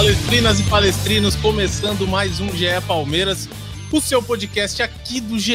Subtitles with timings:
[0.00, 3.46] Palestrinas e palestrinos, começando mais um GE Palmeiras,
[3.92, 5.52] o seu podcast aqui do GE.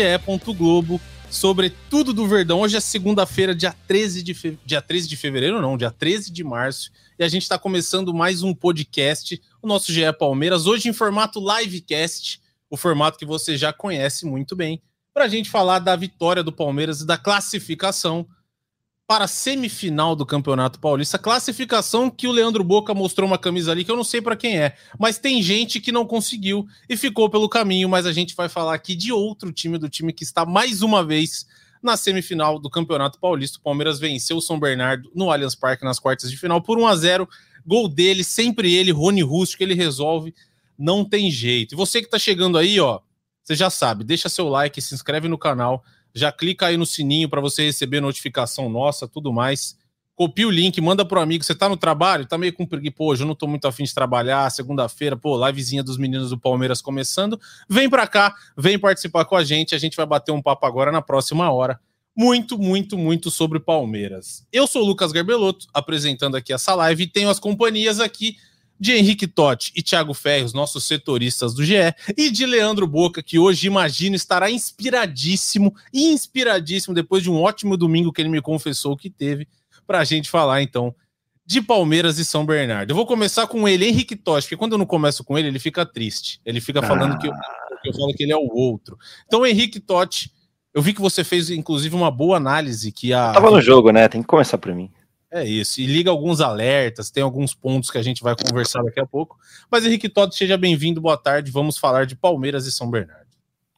[0.56, 2.62] Globo sobre tudo do Verdão.
[2.62, 4.60] Hoje é segunda-feira, dia 13 de fe...
[4.64, 8.44] dia 13 de fevereiro, não, dia 13 de março, e a gente está começando mais
[8.44, 12.40] um podcast, o nosso GE Palmeiras, hoje em formato livecast,
[12.70, 14.80] o formato que você já conhece muito bem,
[15.12, 18.28] para a gente falar da vitória do Palmeiras e da classificação
[19.08, 21.20] para a semifinal do Campeonato Paulista.
[21.20, 24.58] Classificação que o Leandro Boca mostrou uma camisa ali que eu não sei para quem
[24.58, 27.88] é, mas tem gente que não conseguiu e ficou pelo caminho.
[27.88, 31.04] Mas a gente vai falar aqui de outro time, do time que está mais uma
[31.04, 31.46] vez
[31.84, 33.60] na semifinal do Campeonato Paulista.
[33.60, 36.88] O Palmeiras venceu o São Bernardo no Allianz Parque nas quartas de final por 1
[36.88, 37.30] a 0
[37.68, 39.24] Gol dele, sempre ele, Rony
[39.58, 40.36] que ele resolve.
[40.78, 41.74] Não tem jeito.
[41.74, 43.00] E você que está chegando aí, ó,
[43.44, 45.84] você já sabe, deixa seu like, se inscreve no canal
[46.16, 49.78] já clica aí no sininho para você receber notificação nossa, tudo mais.
[50.16, 51.44] Copia o link, manda pro amigo.
[51.44, 53.84] Você tá no trabalho, tá meio com preguiça, pô, hoje eu não tô muito afim
[53.84, 57.38] de trabalhar, segunda-feira, pô, livezinha dos meninos do Palmeiras começando.
[57.70, 60.90] Vem pra cá, vem participar com a gente, a gente vai bater um papo agora
[60.90, 61.78] na próxima hora.
[62.16, 64.48] Muito, muito, muito sobre Palmeiras.
[64.54, 68.38] Eu sou o Lucas Garbelotto, apresentando aqui essa live e tenho as companhias aqui
[68.80, 73.40] de Henrique Totti e Thiago Ferros, nossos setoristas do GE, e de Leandro Boca, que
[73.40, 79.10] hoje, imagino, estará inspiradíssimo, inspiradíssimo, depois de um ótimo domingo que ele me confessou que
[79.10, 79.48] teve,
[79.88, 80.94] para a gente falar, então,
[81.46, 82.90] de Palmeiras e São Bernardo.
[82.92, 85.60] Eu vou começar com ele, Henrique Totti, porque quando eu não começo com ele, ele
[85.60, 86.42] fica triste.
[86.46, 87.18] Ele fica falando ah.
[87.18, 87.34] que, eu,
[87.86, 88.98] eu falo que ele é o outro.
[89.28, 90.32] Então, Henrique Totti,
[90.74, 93.32] eu vi que você fez, inclusive, uma boa análise que a...
[93.32, 94.08] Tava no jogo, né?
[94.08, 94.92] Tem que começar para mim.
[95.32, 95.82] É isso.
[95.82, 99.38] E liga alguns alertas, tem alguns pontos que a gente vai conversar daqui a pouco.
[99.70, 101.52] Mas Henrique Todd, seja bem-vindo, boa tarde.
[101.52, 103.26] Vamos falar de Palmeiras e São Bernardo.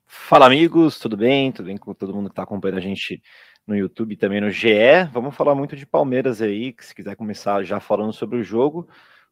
[0.06, 1.52] Fala, amigos, tudo bem?
[1.52, 3.22] Tudo bem com todo mundo que está acompanhando a gente
[3.66, 5.04] no YouTube também no GE.
[5.12, 8.88] Vamos falar muito de Palmeiras aí, que se quiser começar já falando sobre o jogo.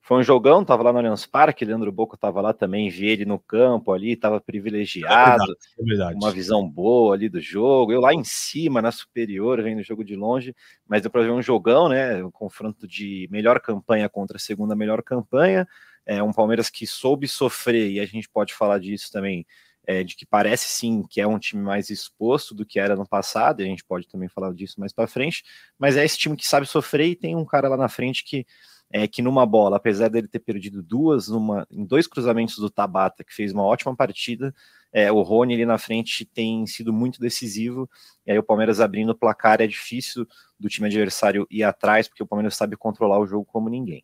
[0.05, 3.25] Foi um jogão, tava lá no Allianz Parque, Leandro Boco tava lá também, vi ele
[3.25, 7.91] no campo ali, tava privilegiado, é verdade, é uma visão boa ali do jogo.
[7.91, 10.55] Eu lá em cima, na superior, vendo o jogo de longe,
[10.87, 12.23] mas deu para ver um jogão, né?
[12.23, 15.67] Um confronto de melhor campanha contra a segunda melhor campanha.
[16.05, 19.43] É um Palmeiras que soube sofrer, e a gente pode falar disso também,
[19.87, 23.07] é, de que parece sim que é um time mais exposto do que era no
[23.07, 25.43] passado, e a gente pode também falar disso mais para frente,
[25.79, 28.45] mas é esse time que sabe sofrer e tem um cara lá na frente que
[28.91, 33.23] é que numa bola, apesar dele ter perdido duas, numa, em dois cruzamentos do Tabata,
[33.23, 34.53] que fez uma ótima partida,
[34.93, 37.89] é, o Rony ali na frente tem sido muito decisivo,
[38.25, 40.25] e aí o Palmeiras abrindo o placar é difícil
[40.59, 44.03] do time adversário ir atrás, porque o Palmeiras sabe controlar o jogo como ninguém.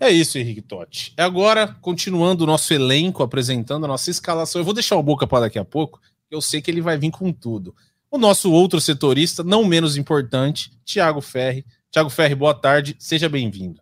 [0.00, 1.12] É isso, Henrique Totti.
[1.16, 5.40] Agora, continuando o nosso elenco, apresentando a nossa escalação, eu vou deixar o Boca para
[5.40, 6.00] daqui a pouco,
[6.30, 7.74] eu sei que ele vai vir com tudo.
[8.10, 13.80] O nosso outro setorista, não menos importante, Thiago Ferri, Tiago Ferri, boa tarde, seja bem-vindo.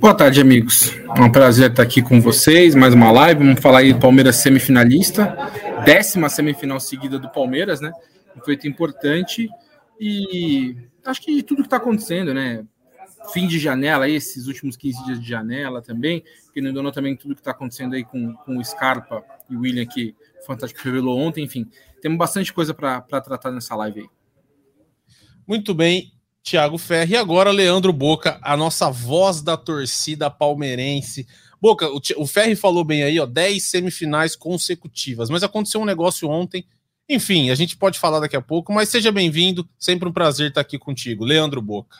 [0.00, 0.90] Boa tarde, amigos.
[1.16, 3.44] É um prazer estar aqui com vocês, mais uma live.
[3.44, 5.36] Vamos falar aí do Palmeiras semifinalista,
[5.84, 7.92] décima semifinal seguida do Palmeiras, né?
[8.36, 9.48] Um feito importante
[10.00, 12.64] e acho que tudo que está acontecendo, né?
[13.32, 17.36] Fim de janela, esses últimos 15 dias de janela também, que não donou também tudo
[17.36, 21.20] que está acontecendo aí com, com o Scarpa e o William, que o Fantástico revelou
[21.20, 21.70] ontem, enfim,
[22.02, 24.08] temos bastante coisa para tratar nessa live aí.
[25.46, 26.12] Muito bem,
[26.44, 31.26] Thiago Ferri e agora Leandro Boca, a nossa voz da torcida palmeirense.
[31.58, 36.28] Boca, o, o Ferri falou bem aí, ó, 10 semifinais consecutivas, mas aconteceu um negócio
[36.28, 36.66] ontem.
[37.08, 40.60] Enfim, a gente pode falar daqui a pouco, mas seja bem-vindo, sempre um prazer estar
[40.60, 41.24] aqui contigo.
[41.24, 41.96] Leandro Boca.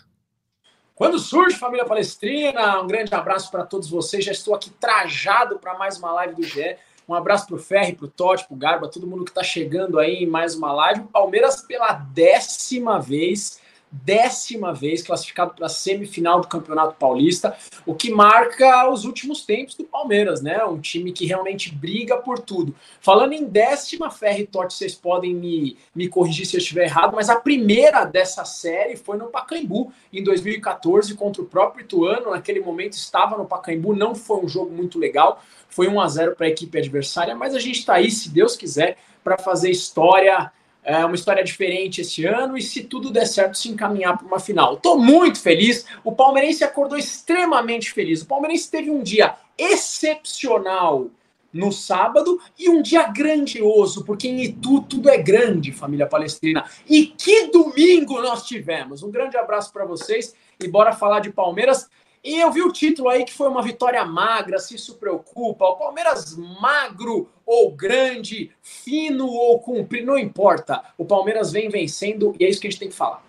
[0.94, 4.26] Quando surge, família palestrina, um grande abraço para todos vocês.
[4.26, 6.76] Já estou aqui trajado para mais uma live do GE.
[7.08, 9.43] Um abraço para o Ferri, para o Totti, para o Garba, todo mundo que está
[9.43, 11.05] chegando aí em mais uma live.
[11.05, 13.61] Palmeiras, pela décima vez,
[14.02, 17.56] décima vez classificado para a semifinal do Campeonato Paulista,
[17.87, 20.64] o que marca os últimos tempos do Palmeiras, né?
[20.64, 22.75] Um time que realmente briga por tudo.
[23.00, 27.31] Falando em décima, Ferre Totti, vocês podem me, me corrigir se eu estiver errado, mas
[27.31, 32.31] a primeira dessa série foi no Pacaembu, em 2014, contra o próprio Ituano.
[32.31, 36.37] Naquele momento estava no Pacaembu, não foi um jogo muito legal, foi 1 a 0
[36.37, 40.52] para a equipe adversária, mas a gente está aí, se Deus quiser, para fazer história
[40.84, 44.38] é, uma história diferente esse ano e, se tudo der certo, se encaminhar para uma
[44.38, 44.75] final.
[44.75, 45.86] Estou muito feliz.
[46.04, 48.22] O palmeirense acordou extremamente feliz.
[48.22, 51.10] O palmeirense teve um dia excepcional
[51.52, 56.64] no sábado e um dia grandioso, porque em Itu tudo é grande, família palestrina.
[56.88, 59.02] E que domingo nós tivemos!
[59.02, 61.88] Um grande abraço para vocês e bora falar de Palmeiras.
[62.25, 65.67] E eu vi o título aí que foi uma vitória magra, se isso preocupa.
[65.67, 70.82] O Palmeiras magro ou grande, fino ou comprido, não importa.
[70.97, 73.23] O Palmeiras vem vencendo e é isso que a gente tem que falar.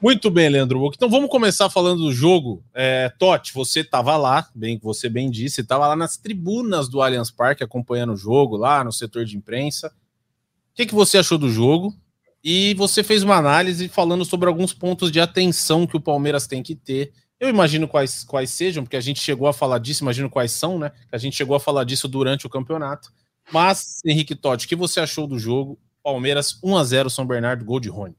[0.00, 0.90] Muito bem, Leandro.
[0.94, 2.62] Então vamos começar falando do jogo.
[2.72, 7.30] É, Totti, você estava lá, bem você bem disse, estava lá nas tribunas do Allianz
[7.30, 9.88] Parque acompanhando o jogo, lá no setor de imprensa.
[9.88, 11.94] O que, que você achou do jogo?
[12.42, 16.62] E você fez uma análise falando sobre alguns pontos de atenção que o Palmeiras tem
[16.62, 17.12] que ter.
[17.38, 20.78] Eu imagino quais, quais sejam, porque a gente chegou a falar disso, imagino quais são,
[20.78, 20.90] né?
[21.12, 23.12] A gente chegou a falar disso durante o campeonato.
[23.52, 25.78] Mas, Henrique Totti, o que você achou do jogo?
[26.02, 28.16] Palmeiras 1 a 0 São Bernardo, gol de Rony.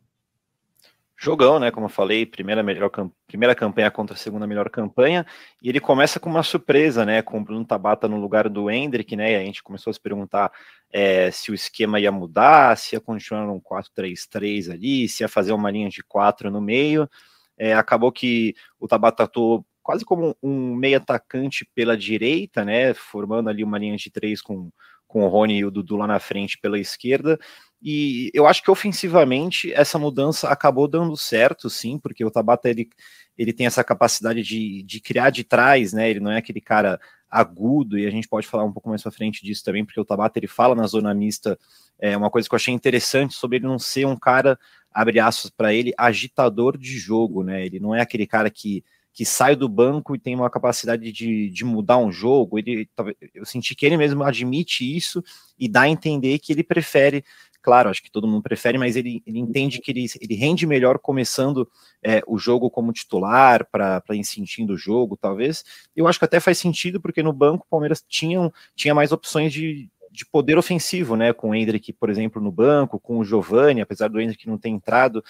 [1.19, 1.71] Jogão, né?
[1.71, 2.91] Como eu falei, primeira, melhor,
[3.25, 5.25] primeira campanha contra a segunda melhor campanha.
[5.63, 7.23] E ele começa com uma surpresa, né?
[7.23, 9.31] Com o Bruno Tabata no lugar do Hendrick, né?
[9.31, 10.51] E a gente começou a se perguntar
[10.91, 15.53] é, se o esquema ia mudar, se ia continuar um 4-3-3 ali, se ia fazer
[15.53, 17.09] uma linha de 4 no meio.
[17.57, 22.93] É, acabou que o Tabata atuou quase como um meio atacante pela direita, né?
[22.93, 24.69] Formando ali uma linha de três com,
[25.07, 27.39] com o Rony e o Dudu lá na frente pela esquerda.
[27.81, 32.89] E eu acho que ofensivamente essa mudança acabou dando certo, sim, porque o Tabata ele,
[33.37, 36.09] ele tem essa capacidade de, de criar de trás, né?
[36.09, 36.99] Ele não é aquele cara
[37.29, 40.05] agudo, e a gente pode falar um pouco mais pra frente disso também, porque o
[40.05, 41.57] Tabata ele fala na zona mista
[41.99, 44.57] é uma coisa que eu achei interessante sobre ele não ser um cara,
[44.91, 47.65] abre aspas para ele, agitador de jogo, né?
[47.65, 51.49] Ele não é aquele cara que que sai do banco e tem uma capacidade de,
[51.49, 52.59] de mudar um jogo.
[52.59, 52.87] Ele,
[53.33, 55.23] eu senti que ele mesmo admite isso
[55.57, 57.25] e dá a entender que ele prefere
[57.67, 60.97] claro, acho que todo mundo prefere, mas ele, ele entende que ele, ele rende melhor
[60.97, 61.69] começando
[62.01, 65.65] é, o jogo como titular, para ir sentindo o jogo, talvez.
[65.93, 69.51] Eu acho que até faz sentido, porque no banco o Palmeiras tinha, tinha mais opções
[69.51, 71.31] de, de poder ofensivo, né?
[71.31, 74.69] Com o Hendrick, por exemplo, no banco, com o Giovani, apesar do Hendrick não ter
[74.69, 75.23] entrado.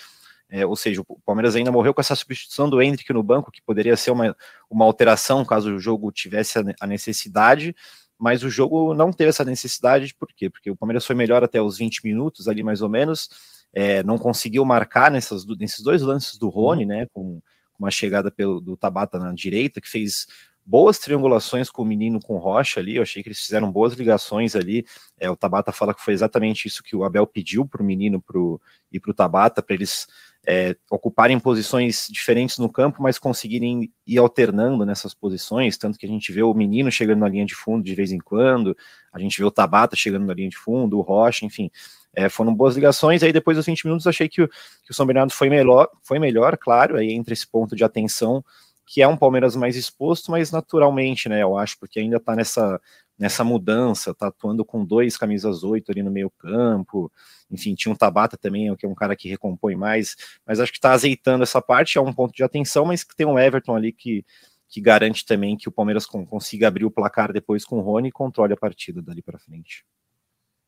[0.50, 3.62] É, ou seja, o Palmeiras ainda morreu com essa substituição do Hendrick no banco, que
[3.62, 4.34] poderia ser uma,
[4.70, 7.76] uma alteração caso o jogo tivesse a, necessidade
[8.20, 10.50] mas o jogo não teve essa necessidade, por quê?
[10.50, 13.30] Porque o Palmeiras foi melhor até os 20 minutos ali, mais ou menos,
[13.72, 17.40] é, não conseguiu marcar nessas, nesses dois lances do Rony, né, com
[17.78, 20.26] uma chegada pelo, do Tabata na direita, que fez
[20.68, 24.54] boas triangulações com o menino com Rocha ali, eu achei que eles fizeram boas ligações
[24.54, 24.86] ali,
[25.18, 28.22] é, o Tabata fala que foi exatamente isso que o Abel pediu para o menino
[28.22, 28.60] pro,
[28.92, 30.08] e para o Tabata, para eles
[30.46, 36.10] é, ocuparem posições diferentes no campo, mas conseguirem ir alternando nessas posições, tanto que a
[36.10, 38.76] gente vê o menino chegando na linha de fundo de vez em quando,
[39.14, 41.72] a gente vê o Tabata chegando na linha de fundo, o Rocha, enfim,
[42.14, 45.06] é, foram boas ligações, aí depois dos 20 minutos achei que o, que o São
[45.06, 48.44] Bernardo foi melhor, foi melhor, claro, aí entre esse ponto de atenção,
[48.88, 52.80] que é um Palmeiras mais exposto, mas naturalmente, né, eu acho, porque ainda tá nessa,
[53.20, 57.12] nessa mudança, tá atuando com dois camisas oito ali no meio campo,
[57.52, 60.78] enfim, tinha um Tabata também, que é um cara que recompõe mais, mas acho que
[60.78, 63.92] está azeitando essa parte, é um ponto de atenção, mas que tem um Everton ali
[63.92, 64.26] que,
[64.70, 68.12] que garante também que o Palmeiras consiga abrir o placar depois com o Rony e
[68.12, 69.84] controle a partida dali para frente.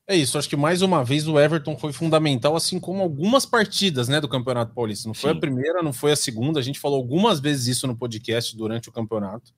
[0.10, 4.08] É isso, acho que mais uma vez o Everton foi fundamental, assim como algumas partidas
[4.08, 5.08] né, do Campeonato Paulista.
[5.08, 5.38] Não foi Sim.
[5.38, 8.90] a primeira, não foi a segunda, a gente falou algumas vezes isso no podcast durante
[8.90, 9.54] o campeonato.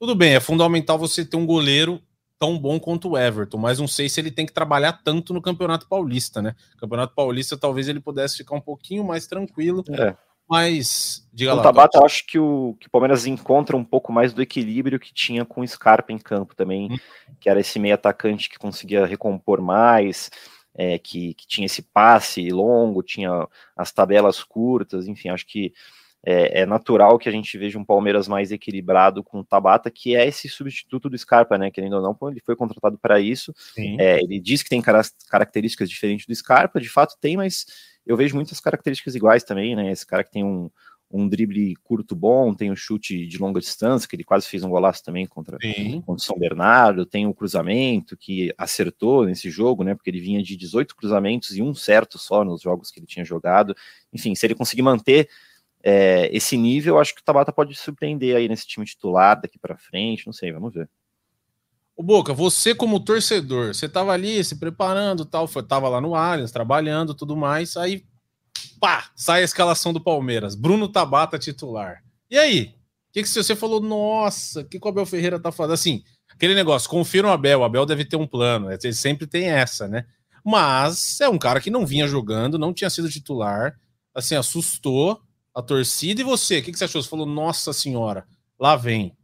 [0.00, 2.02] Tudo bem, é fundamental você ter um goleiro
[2.36, 5.40] tão bom quanto o Everton, mas não sei se ele tem que trabalhar tanto no
[5.40, 6.56] Campeonato Paulista, né?
[6.78, 9.84] Campeonato Paulista talvez ele pudesse ficar um pouquinho mais tranquilo.
[9.92, 10.16] É.
[10.48, 11.62] Mas, diga o.
[11.62, 15.12] Tabata, eu acho que o, que o Palmeiras encontra um pouco mais do equilíbrio que
[15.12, 16.98] tinha com o Scarpa em campo também, hum.
[17.40, 20.30] que era esse meio atacante que conseguia recompor mais,
[20.74, 23.46] é, que, que tinha esse passe longo, tinha
[23.76, 25.72] as tabelas curtas, enfim, acho que
[26.24, 30.14] é, é, natural que a gente veja um Palmeiras mais equilibrado com o Tabata, que
[30.14, 31.70] é esse substituto do Scarpa, né?
[31.70, 33.52] Querendo ou não, ele foi contratado para isso.
[33.98, 34.80] É, ele diz que tem
[35.28, 37.66] características diferentes do Scarpa, de fato tem, mas
[38.06, 39.90] eu vejo muitas características iguais também, né?
[39.90, 40.70] Esse cara que tem um,
[41.10, 44.70] um drible curto bom, tem um chute de longa distância, que ele quase fez um
[44.70, 45.58] golaço também contra,
[46.06, 49.94] contra o São Bernardo, tem o um cruzamento que acertou nesse jogo, né?
[49.94, 53.24] Porque ele vinha de 18 cruzamentos e um certo só nos jogos que ele tinha
[53.24, 53.74] jogado.
[54.12, 55.28] Enfim, se ele conseguir manter
[55.82, 59.76] é, esse nível, acho que o Tabata pode surpreender aí nesse time titular daqui para
[59.76, 60.88] frente, não sei, vamos ver.
[61.94, 66.14] O Boca, você como torcedor, você tava ali se preparando, tal, foi, tava lá no
[66.14, 68.04] Allianz, trabalhando, tudo mais, aí
[68.80, 72.02] pá, sai a escalação do Palmeiras, Bruno Tabata titular.
[72.30, 72.74] E aí?
[73.10, 73.78] O que, que você falou?
[73.80, 75.74] Nossa, o que, que o Abel Ferreira tá fazendo?
[75.74, 79.50] Assim, aquele negócio, confira o Abel, o Abel deve ter um plano, ele sempre tem
[79.50, 80.06] essa, né?
[80.44, 83.78] Mas é um cara que não vinha jogando, não tinha sido titular,
[84.14, 85.20] assim, assustou
[85.54, 86.20] a torcida.
[86.20, 87.02] E você, o que, que você achou?
[87.02, 88.26] Você falou, nossa senhora,
[88.58, 89.16] lá vem.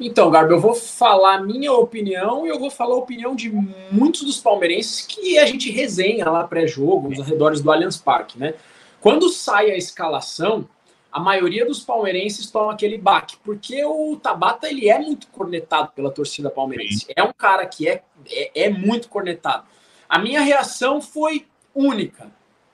[0.00, 3.50] Então, Garbo, eu vou falar a minha opinião e eu vou falar a opinião de
[3.90, 8.54] muitos dos palmeirenses que a gente resenha lá pré-jogo, nos arredores do Allianz Parque, né?
[9.00, 10.68] Quando sai a escalação,
[11.10, 16.10] a maioria dos palmeirenses toma aquele baque, porque o Tabata ele é muito cornetado pela
[16.10, 17.06] torcida palmeirense.
[17.16, 19.64] É um cara que é, é, é muito cornetado.
[20.08, 22.30] A minha reação foi única.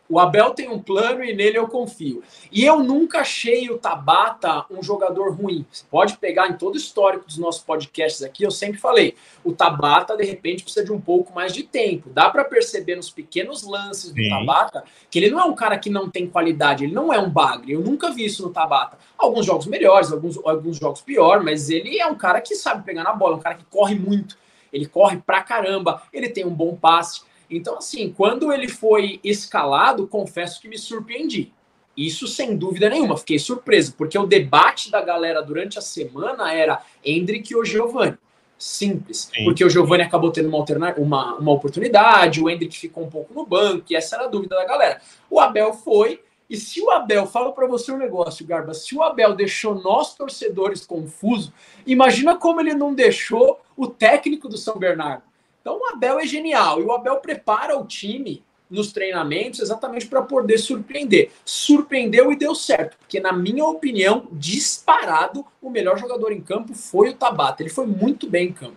[0.08, 2.22] O Abel tem um plano e nele eu confio.
[2.52, 5.64] E eu nunca achei o Tabata um jogador ruim.
[5.72, 9.52] Você pode pegar em todo o histórico dos nossos podcasts aqui, eu sempre falei, o
[9.52, 12.10] Tabata de repente precisa de um pouco mais de tempo.
[12.10, 14.28] Dá para perceber nos pequenos lances do Sim.
[14.28, 17.30] Tabata que ele não é um cara que não tem qualidade, ele não é um
[17.30, 17.72] bagre.
[17.72, 18.98] Eu nunca vi isso no Tabata.
[19.16, 23.04] Alguns jogos melhores, alguns, alguns jogos pior, mas ele é um cara que sabe pegar
[23.04, 24.36] na bola, um cara que corre muito.
[24.72, 27.22] Ele corre pra caramba, ele tem um bom passe.
[27.50, 31.52] Então, assim, quando ele foi escalado, confesso que me surpreendi.
[31.96, 36.82] Isso sem dúvida nenhuma, fiquei surpreso, porque o debate da galera durante a semana era
[37.04, 38.18] Hendrick ou Giovanni.
[38.56, 39.44] Simples, Sim.
[39.44, 43.34] porque o Giovanni acabou tendo uma, alterna uma, uma oportunidade, o Hendrick ficou um pouco
[43.34, 45.00] no banco, e essa era a dúvida da galera.
[45.28, 49.02] O Abel foi, e se o Abel, fala para você um negócio, Garba, se o
[49.02, 51.52] Abel deixou nós torcedores confusos,
[51.86, 55.24] imagina como ele não deixou o técnico do São Bernardo.
[55.64, 60.20] Então o Abel é genial e o Abel prepara o time nos treinamentos exatamente para
[60.20, 61.30] poder surpreender.
[61.42, 67.08] Surpreendeu e deu certo, porque na minha opinião, disparado, o melhor jogador em campo foi
[67.08, 67.62] o Tabata.
[67.62, 68.76] Ele foi muito bem em campo.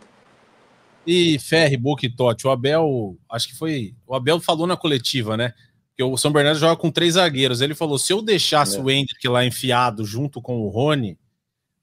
[1.06, 5.36] E Ferri, Boca e Totti, o Abel, acho que foi, o Abel falou na coletiva,
[5.36, 5.54] né?
[5.94, 7.60] Que o São Bernardo joga com três zagueiros.
[7.60, 8.82] Ele falou: se eu deixasse é.
[8.82, 11.18] o Hendrick lá enfiado junto com o Rony,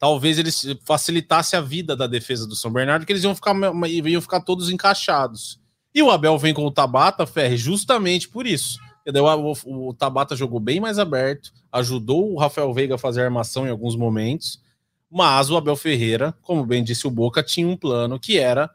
[0.04, 3.56] talvez eles facilitasse a vida da defesa do São Bernardo, que eles iam ficar,
[3.88, 5.58] iam ficar todos encaixados.
[5.94, 8.78] E o Abel vem com o Tabata, Ferre, justamente por isso.
[9.64, 13.70] O, o, Tabata jogou bem mais aberto, ajudou o Rafael Veiga a fazer armação em
[13.70, 14.60] alguns momentos,
[15.10, 18.70] mas o Abel Ferreira, como bem disse o Boca, tinha um plano que era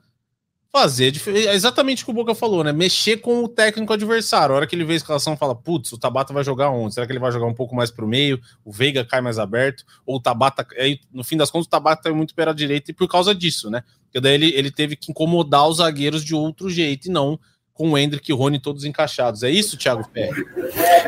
[0.71, 2.71] fazer é exatamente o que o Boca falou, né?
[2.71, 4.53] Mexer com o técnico adversário.
[4.53, 6.93] A hora que ele vê a escalação, fala: putz, o Tabata vai jogar onde?
[6.93, 8.39] Será que ele vai jogar um pouco mais para o meio?
[8.63, 9.83] O Veiga cai mais aberto?
[10.05, 10.65] Ou o Tabata.
[10.77, 13.69] Aí, no fim das contas, o Tabata é muito pela direita e por causa disso,
[13.69, 13.83] né?
[14.05, 17.39] Porque daí ele, ele teve que incomodar os zagueiros de outro jeito e não
[17.79, 19.41] com o Hendrick e o Rony todos encaixados.
[19.41, 20.45] É isso, Thiago Ferri?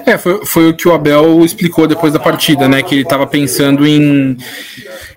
[0.06, 2.82] É, foi, foi o que o Abel explicou depois da partida, né?
[2.82, 4.38] Que ele estava pensando em,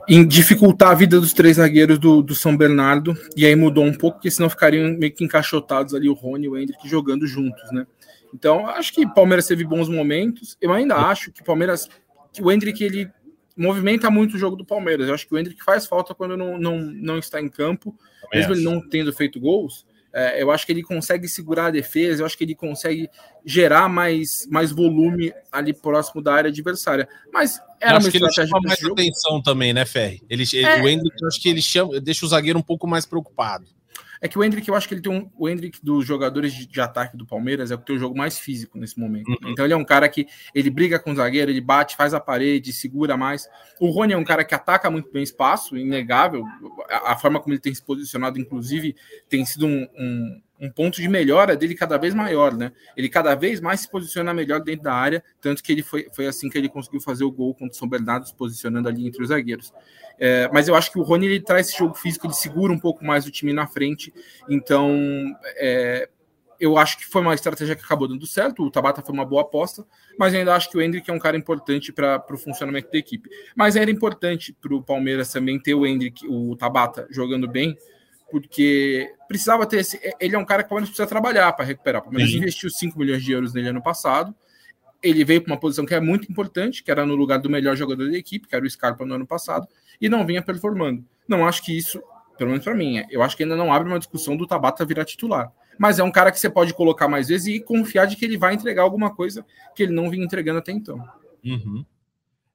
[0.08, 3.94] em dificultar a vida dos três zagueiros do, do São Bernardo, e aí mudou um
[3.94, 7.70] pouco, porque senão ficariam meio que encaixotados ali o Rony e o Hendrick jogando juntos,
[7.70, 7.86] né?
[8.34, 10.56] Então, acho que o Palmeiras teve bons momentos.
[10.60, 11.88] Eu ainda acho que o Palmeiras,
[12.32, 13.08] que o Hendrick, ele
[13.56, 15.06] movimenta muito o jogo do Palmeiras.
[15.06, 17.94] Eu acho que o Hendrick faz falta quando não, não, não está em campo,
[18.32, 22.22] mesmo ele não tendo feito gols é, eu acho que ele consegue segurar a defesa,
[22.22, 23.10] eu acho que ele consegue
[23.44, 27.08] gerar mais, mais volume ali próximo da área adversária.
[27.32, 28.42] Mas era uma estratégia.
[28.42, 28.94] Ele chama mais jogo.
[28.94, 30.22] atenção também, né, Ferri?
[30.30, 32.86] Ele, ele, é, o Hendrick, eu acho que ele chama, deixa o zagueiro um pouco
[32.86, 33.66] mais preocupado.
[34.24, 35.30] É que o Hendrick, eu acho que ele tem um.
[35.36, 38.16] O Hendrick dos jogadores de, de ataque do Palmeiras é o que tem o jogo
[38.16, 39.28] mais físico nesse momento.
[39.28, 39.50] Uhum.
[39.50, 42.20] Então ele é um cara que ele briga com o zagueiro, ele bate, faz a
[42.20, 43.46] parede, segura mais.
[43.78, 46.42] O Rony é um cara que ataca muito bem espaço, inegável.
[46.88, 48.96] A, a forma como ele tem se posicionado, inclusive,
[49.28, 52.72] tem sido um, um um ponto de melhora dele cada vez maior, né?
[52.96, 56.26] Ele cada vez mais se posiciona melhor dentro da área, tanto que ele foi, foi
[56.26, 59.22] assim que ele conseguiu fazer o gol contra o São Bernardo, se posicionando ali entre
[59.22, 59.72] os zagueiros.
[60.18, 62.78] É, mas eu acho que o Rony ele traz esse jogo físico, ele segura um
[62.78, 64.14] pouco mais o time na frente,
[64.48, 64.94] então
[65.56, 66.08] é,
[66.60, 68.62] eu acho que foi uma estratégia que acabou dando certo.
[68.62, 69.84] O Tabata foi uma boa aposta,
[70.18, 73.28] mas ainda acho que o Hendrick é um cara importante para o funcionamento da equipe.
[73.54, 77.76] Mas era importante para o Palmeiras também ter o Hendrick, o Tabata jogando bem,
[78.34, 80.00] porque precisava ter esse.
[80.18, 82.00] Ele é um cara que o Palmeiras precisa trabalhar para recuperar.
[82.00, 84.34] O Palmeiras investiu 5 milhões de euros nele ano passado.
[85.00, 87.76] Ele veio para uma posição que é muito importante, que era no lugar do melhor
[87.76, 89.68] jogador da equipe, que era o Scarpa no ano passado,
[90.00, 91.04] e não vinha performando.
[91.28, 92.02] Não acho que isso,
[92.36, 94.84] pelo menos para mim, é, eu acho que ainda não abre uma discussão do Tabata
[94.84, 95.52] virar titular.
[95.78, 98.36] Mas é um cara que você pode colocar mais vezes e confiar de que ele
[98.36, 101.00] vai entregar alguma coisa que ele não vinha entregando até então.
[101.44, 101.84] Uhum.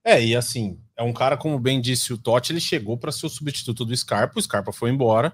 [0.04, 3.28] É, e assim, é um cara, como bem disse o Totti, ele chegou para ser
[3.28, 5.32] o substituto do Scarpa, o Scarpa foi embora,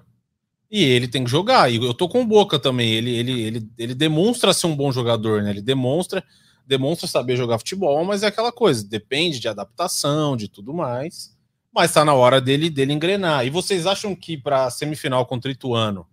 [0.70, 1.70] e ele tem que jogar.
[1.70, 2.92] E eu tô com o Boca também.
[2.92, 5.50] Ele, ele, ele, ele demonstra ser um bom jogador, né?
[5.50, 6.24] Ele demonstra,
[6.66, 11.36] demonstra saber jogar futebol, mas é aquela coisa, depende de adaptação, de tudo mais.
[11.72, 13.46] Mas tá na hora dele, dele engrenar.
[13.46, 16.06] E vocês acham que para semifinal contra o Ituano,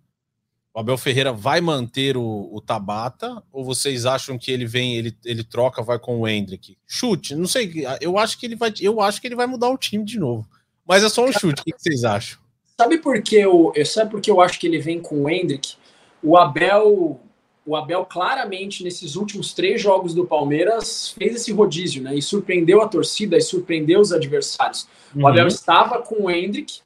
[0.74, 3.42] o Abel Ferreira vai manter o, o, Tabata?
[3.50, 6.76] Ou vocês acham que ele vem, ele, ele troca, vai com o Hendrick?
[6.86, 7.86] Chute, não sei.
[8.00, 10.46] Eu acho que ele vai, eu acho que ele vai mudar o time de novo.
[10.86, 11.62] Mas é só um chute.
[11.62, 12.43] O que vocês acham?
[12.80, 15.76] Sabe por que eu, sabe por que eu acho que ele vem com o Hendrick?
[16.22, 17.20] O Abel
[17.66, 22.14] o Abel claramente, nesses últimos três jogos do Palmeiras, fez esse rodízio, né?
[22.14, 24.86] E surpreendeu a torcida e surpreendeu os adversários.
[25.14, 25.22] Uhum.
[25.22, 26.80] O Abel estava com o Hendrick,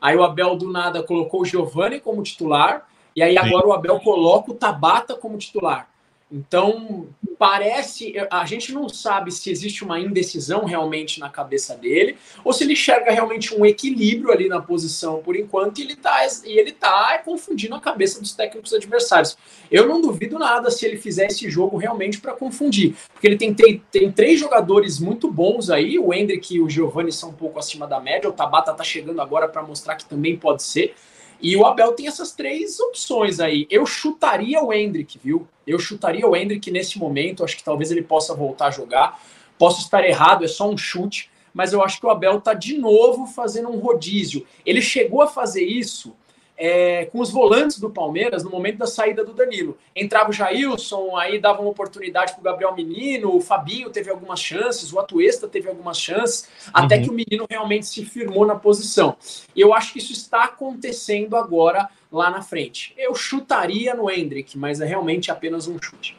[0.00, 3.68] aí o Abel do nada colocou o Giovani como titular, e aí agora Sim.
[3.68, 5.88] o Abel coloca o Tabata como titular.
[6.30, 7.06] Então,
[7.38, 8.14] parece.
[8.30, 12.72] A gente não sabe se existe uma indecisão realmente na cabeça dele, ou se ele
[12.72, 17.20] enxerga realmente um equilíbrio ali na posição por enquanto, e ele está e ele tá
[17.24, 19.36] confundindo a cabeça dos técnicos adversários.
[19.70, 23.54] Eu não duvido nada se ele fizer esse jogo realmente para confundir, porque ele tem,
[23.54, 27.58] tem, tem três jogadores muito bons aí, o Hendrick e o Giovanni são um pouco
[27.58, 30.94] acima da média, o Tabata está chegando agora para mostrar que também pode ser.
[31.40, 33.66] E o Abel tem essas três opções aí.
[33.70, 35.46] Eu chutaria o Hendrick, viu?
[35.66, 37.44] Eu chutaria o Hendrick nesse momento.
[37.44, 39.22] Acho que talvez ele possa voltar a jogar.
[39.58, 41.30] Posso estar errado, é só um chute.
[41.54, 44.46] Mas eu acho que o Abel tá de novo fazendo um rodízio.
[44.66, 46.14] Ele chegou a fazer isso
[46.58, 49.78] é, com os volantes do Palmeiras no momento da saída do Danilo.
[49.94, 54.40] Entrava o Jailson, aí dava uma oportunidade para o Gabriel Menino, o Fabinho teve algumas
[54.40, 56.72] chances, o Atuesta teve algumas chances, uhum.
[56.74, 59.16] até que o menino realmente se firmou na posição.
[59.54, 62.92] E eu acho que isso está acontecendo agora lá na frente.
[62.98, 66.16] Eu chutaria no Hendrick, mas é realmente apenas um chute.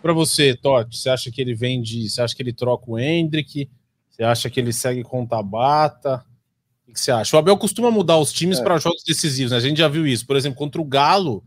[0.00, 2.08] Para você, Totti, você acha que ele vem de.
[2.08, 3.68] Você acha que ele troca o Hendrick?
[4.08, 6.24] Você acha que ele segue com o Tabata?
[6.88, 7.36] O que você acha?
[7.36, 8.62] O Abel costuma mudar os times é.
[8.62, 9.58] para jogos decisivos, né?
[9.58, 10.26] A gente já viu isso.
[10.26, 11.44] Por exemplo, contra o Galo,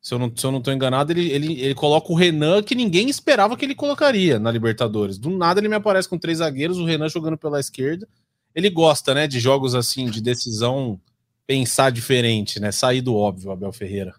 [0.00, 2.74] se eu não, se eu não tô enganado, ele, ele, ele coloca o Renan, que
[2.74, 5.18] ninguém esperava que ele colocaria na Libertadores.
[5.18, 8.06] Do nada ele me aparece com três zagueiros, o Renan jogando pela esquerda.
[8.54, 11.00] Ele gosta, né, de jogos assim, de decisão,
[11.46, 12.70] pensar diferente, né?
[12.70, 14.14] Sair do óbvio, Abel Ferreira.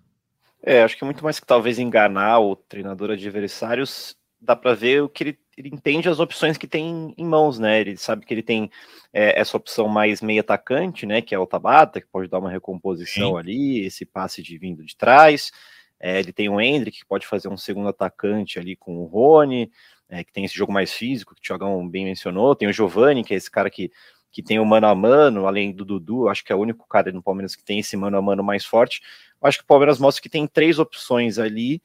[0.63, 5.09] É, acho que muito mais que talvez enganar o treinador adversários, dá para ver o
[5.09, 7.81] que ele ele entende as opções que tem em mãos, né?
[7.81, 8.71] Ele sabe que ele tem
[9.11, 11.21] é, essa opção mais meio atacante, né?
[11.21, 13.37] Que é o Tabata, que pode dar uma recomposição Sim.
[13.37, 15.51] ali, esse passe de vindo de trás.
[15.99, 19.69] É, ele tem o Hendrick, que pode fazer um segundo atacante ali com o Rony,
[20.07, 22.55] é, que tem esse jogo mais físico, que o Thiagão bem mencionou.
[22.55, 23.91] Tem o Giovani, que é esse cara que,
[24.31, 27.11] que tem o mano a mano, além do Dudu, acho que é o único cara
[27.11, 29.01] no Palmeiras que tem esse mano a mano mais forte.
[29.41, 31.81] Eu acho que o Palmeiras mostra que tem três opções ali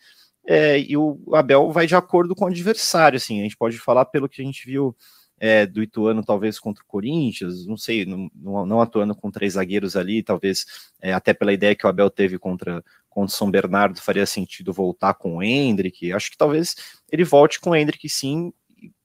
[0.46, 4.04] é, e o Abel vai de acordo com o adversário, assim, a gente pode falar
[4.06, 4.94] pelo que a gente viu
[5.38, 8.30] é, do Ituano, talvez contra o Corinthians, não sei, não,
[8.66, 10.64] não atuando com três zagueiros ali, talvez
[11.00, 14.72] é, até pela ideia que o Abel teve contra, contra o São Bernardo, faria sentido
[14.72, 16.76] voltar com o Hendrick, acho que talvez
[17.10, 18.52] ele volte com o Hendrick sim,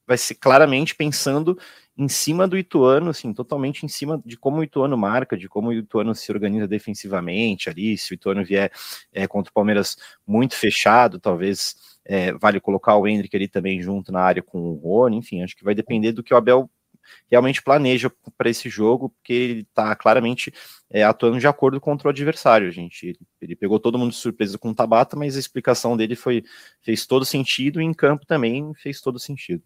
[0.06, 1.58] vai ser claramente pensando
[2.00, 5.68] em cima do Ituano, assim, totalmente em cima de como o Ituano marca, de como
[5.68, 8.72] o Ituano se organiza defensivamente ali, se o Ituano vier
[9.12, 14.14] é, contra o Palmeiras muito fechado, talvez é, vale colocar o Hendrick ali também junto
[14.14, 16.70] na área com o Rony, enfim, acho que vai depender do que o Abel
[17.30, 20.54] realmente planeja para esse jogo, porque ele está claramente
[20.90, 23.08] é, atuando de acordo contra o adversário, gente.
[23.08, 26.44] Ele, ele, pegou todo mundo de surpresa com o Tabata, mas a explicação dele foi
[26.82, 29.64] fez todo sentido e em campo também fez todo sentido.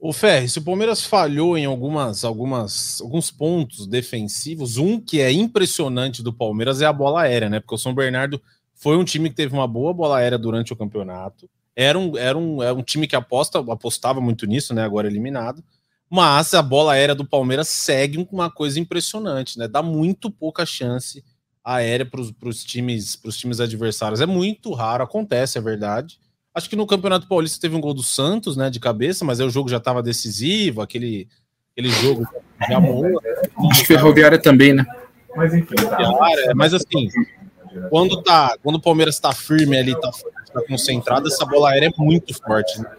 [0.00, 5.32] O Ferri, se o Palmeiras falhou em algumas, algumas, alguns pontos defensivos, um que é
[5.32, 7.58] impressionante do Palmeiras é a bola aérea, né?
[7.58, 8.40] Porque o São Bernardo
[8.74, 11.50] foi um time que teve uma boa bola aérea durante o campeonato.
[11.74, 14.84] Era um, era um, era um time que aposta, apostava muito nisso, né?
[14.84, 15.64] Agora eliminado.
[16.08, 19.66] Mas a bola aérea do Palmeiras segue uma coisa impressionante, né?
[19.66, 21.24] Dá muito pouca chance
[21.64, 24.20] aérea para os times, times adversários.
[24.20, 26.20] É muito raro, acontece, é verdade.
[26.54, 29.46] Acho que no Campeonato Paulista teve um gol do Santos, né, de cabeça, mas aí
[29.46, 31.28] o jogo já estava decisivo, aquele,
[31.72, 32.26] aquele jogo
[32.66, 33.22] de amor.
[33.72, 34.84] De Ferroviária também, né?
[35.36, 35.76] Mas enfim.
[36.56, 37.08] Mas assim,
[37.90, 40.10] quando, tá, quando o Palmeiras está firme ali, está
[40.52, 42.80] tá concentrado, essa bola aérea é muito forte.
[42.80, 42.90] Né?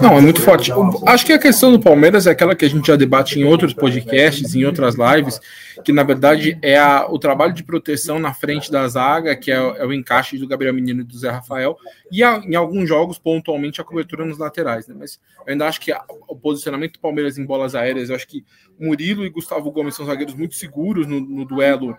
[0.00, 0.70] Não, é muito forte.
[1.06, 3.74] Acho que a questão do Palmeiras é aquela que a gente já debate em outros
[3.74, 5.40] podcasts, em outras lives,
[5.84, 9.56] que na verdade é a, o trabalho de proteção na frente da zaga, que é,
[9.56, 11.76] é o encaixe do Gabriel Menino e do Zé Rafael,
[12.12, 14.86] e a, em alguns jogos, pontualmente, a cobertura nos laterais.
[14.86, 14.94] Né?
[14.96, 18.28] Mas eu ainda acho que a, o posicionamento do Palmeiras em bolas aéreas, eu acho
[18.28, 18.44] que
[18.78, 21.96] Murilo e Gustavo Gomes são zagueiros muito seguros no, no duelo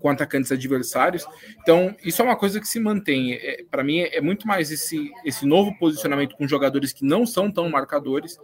[0.00, 1.26] com atacantes adversários.
[1.60, 3.34] Então, isso é uma coisa que se mantém.
[3.34, 7.26] É, Para mim, é, é, muito mais esse, esse novo posicionamento com jogadores que não
[7.26, 8.38] são tão marcadores.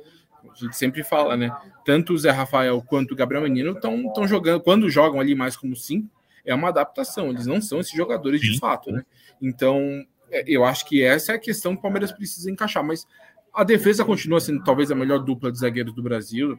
[0.48, 1.50] A gente sempre fala, né?
[1.84, 5.74] Tanto o Zé Rafael quanto o Gabriel Menino estão jogando, quando jogam ali mais como
[5.74, 6.08] cinco,
[6.44, 7.30] é uma adaptação.
[7.30, 9.04] Eles não são esses jogadores de fato, né?
[9.42, 12.84] Então, é, eu acho que essa é a questão que o Palmeiras precisa encaixar.
[12.84, 13.06] Mas
[13.52, 16.58] a defesa continua sendo talvez a melhor dupla de zagueiros do Brasil.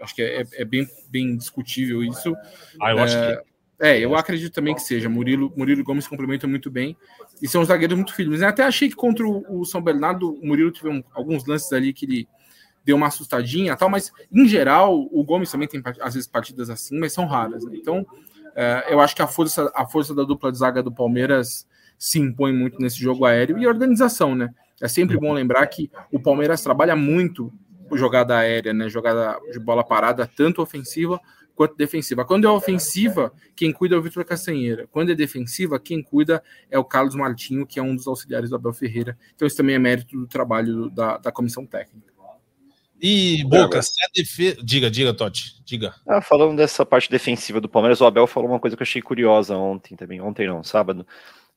[0.00, 2.34] Acho que é, é bem, bem discutível isso.
[2.80, 3.49] Ah, eu acho que
[3.80, 3.98] é.
[3.98, 5.08] Eu acredito também que seja.
[5.08, 6.96] Murilo, Murilo Gomes complementa muito bem.
[7.40, 8.42] E são zagueiros muito firmes.
[8.42, 11.92] Eu até achei que contra o, São Bernardo, o Murilo teve um, alguns lances ali
[11.92, 12.28] que ele
[12.84, 16.98] deu uma assustadinha tal, mas em geral, o Gomes também tem às vezes partidas assim,
[16.98, 17.64] mas são raras.
[17.64, 17.72] Né?
[17.74, 18.06] Então,
[18.54, 21.66] é, eu acho que a força, a força da dupla de zaga do Palmeiras
[21.98, 24.48] se impõe muito nesse jogo aéreo e organização, né?
[24.80, 27.52] É sempre bom lembrar que o Palmeiras trabalha muito
[27.92, 28.88] jogada aérea, né?
[28.88, 31.20] Jogada de bola parada, tanto ofensiva
[31.60, 32.24] quanto defensiva.
[32.24, 34.88] Quando é ofensiva, quem cuida é o Vitor Castanheira.
[34.90, 38.56] Quando é defensiva, quem cuida é o Carlos Martinho, que é um dos auxiliares do
[38.56, 39.18] Abel Ferreira.
[39.34, 42.10] Então isso também é mérito do trabalho da, da comissão técnica.
[42.98, 44.56] E Boca, se a defesa.
[44.64, 45.94] Diga, diga, Totti, diga.
[46.08, 49.02] Ah, falando dessa parte defensiva do Palmeiras, o Abel falou uma coisa que eu achei
[49.02, 50.18] curiosa ontem também.
[50.18, 51.06] Ontem não, sábado.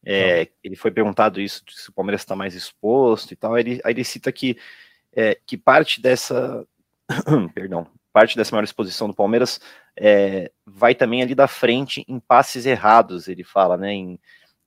[0.06, 3.56] É, ele foi perguntado isso, se o Palmeiras está mais exposto e tal.
[3.56, 4.58] Aí ele, aí ele cita que,
[5.14, 6.68] é, que parte dessa.
[7.56, 9.60] perdão, parte dessa maior exposição do Palmeiras
[10.00, 13.92] é, vai também ali da frente em passes errados, ele fala, né?
[13.92, 14.20] Em,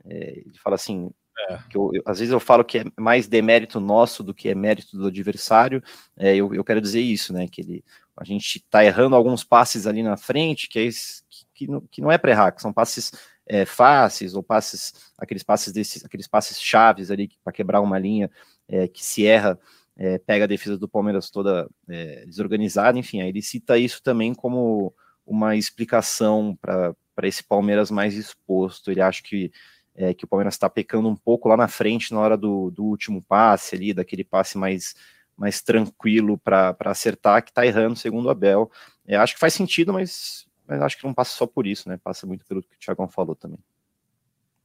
[0.05, 1.11] é, ele fala assim.
[1.51, 1.59] É.
[1.69, 4.55] Que eu, eu, às vezes eu falo que é mais demérito nosso do que é
[4.55, 5.83] mérito do adversário.
[6.17, 7.47] É, eu, eu quero dizer isso, né?
[7.47, 7.85] Que ele,
[8.17, 12.01] a gente está errando alguns passes ali na frente, que, é, que, que, não, que
[12.01, 13.13] não é para errar, que são passes
[13.47, 18.31] é, fáceis ou passes, aqueles passes desses, aqueles passes chaves ali para quebrar uma linha
[18.69, 19.59] é, que se erra,
[19.97, 24.35] é, pega a defesa do Palmeiras toda é, desorganizada, enfim, aí ele cita isso também
[24.35, 24.95] como
[25.27, 28.91] uma explicação para esse Palmeiras mais exposto.
[28.91, 29.51] Ele acha que,
[29.95, 32.85] é, que o Palmeiras está pecando um pouco lá na frente na hora do, do
[32.85, 34.95] último passe ali, daquele passe mais,
[35.37, 38.71] mais tranquilo para acertar, que está errando, segundo o Abel.
[39.07, 41.99] É, acho que faz sentido, mas mas acho que não passa só por isso, né?
[42.03, 43.59] Passa muito pelo que o Thiagão falou também.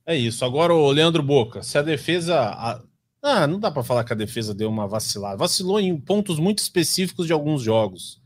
[0.06, 0.44] É isso.
[0.44, 2.84] Agora, o Leandro Boca, se a defesa.
[3.24, 5.38] Ah, não dá para falar que a defesa deu uma vacilada.
[5.38, 8.20] Vacilou em pontos muito específicos de alguns jogos.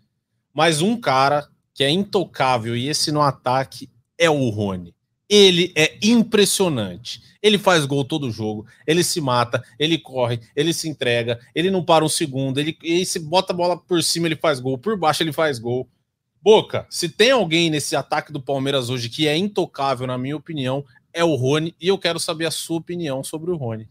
[0.53, 4.95] Mas um cara que é intocável e esse no ataque é o Rony.
[5.27, 7.21] Ele é impressionante.
[7.41, 11.83] Ele faz gol todo jogo, ele se mata, ele corre, ele se entrega, ele não
[11.83, 14.97] para um segundo, ele, ele se bota a bola por cima, ele faz gol, por
[14.97, 15.87] baixo ele faz gol.
[16.41, 20.85] Boca, se tem alguém nesse ataque do Palmeiras hoje que é intocável, na minha opinião,
[21.13, 23.87] é o Rony, e eu quero saber a sua opinião sobre o Rony.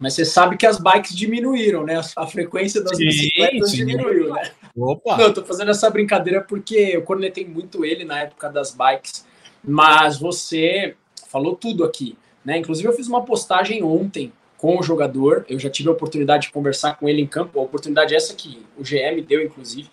[0.00, 2.00] Mas você sabe que as bikes diminuíram, né?
[2.16, 3.76] A frequência das sim, bicicletas sim.
[3.76, 4.50] diminuiu, né?
[4.74, 5.18] Opa!
[5.18, 9.26] Não, eu tô fazendo essa brincadeira porque eu cornetei muito ele na época das bikes,
[9.62, 10.94] mas você
[11.28, 12.56] falou tudo aqui, né?
[12.56, 16.52] Inclusive eu fiz uma postagem ontem com o jogador, eu já tive a oportunidade de
[16.52, 19.90] conversar com ele em campo, a oportunidade essa que o GM deu, inclusive,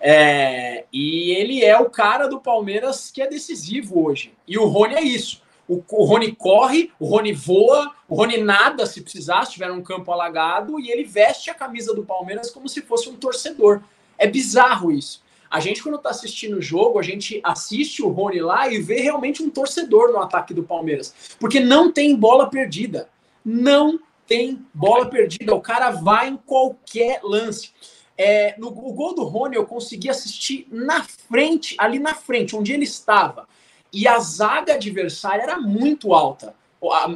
[0.00, 4.32] é, e ele é o cara do Palmeiras que é decisivo hoje.
[4.46, 5.43] E o Rony é isso.
[5.68, 9.82] O, o Rony corre, o Rony voa, o Rony nada se precisar, se tiver um
[9.82, 13.82] campo alagado, e ele veste a camisa do Palmeiras como se fosse um torcedor.
[14.18, 15.22] É bizarro isso.
[15.50, 19.00] A gente, quando tá assistindo o jogo, a gente assiste o Rony lá e vê
[19.00, 21.14] realmente um torcedor no ataque do Palmeiras.
[21.38, 23.08] Porque não tem bola perdida.
[23.44, 25.54] Não tem bola perdida.
[25.54, 27.70] O cara vai em qualquer lance.
[28.18, 32.72] É, no o gol do Rony eu consegui assistir na frente, ali na frente, onde
[32.72, 33.46] ele estava.
[33.94, 36.52] E a zaga adversária era muito alta.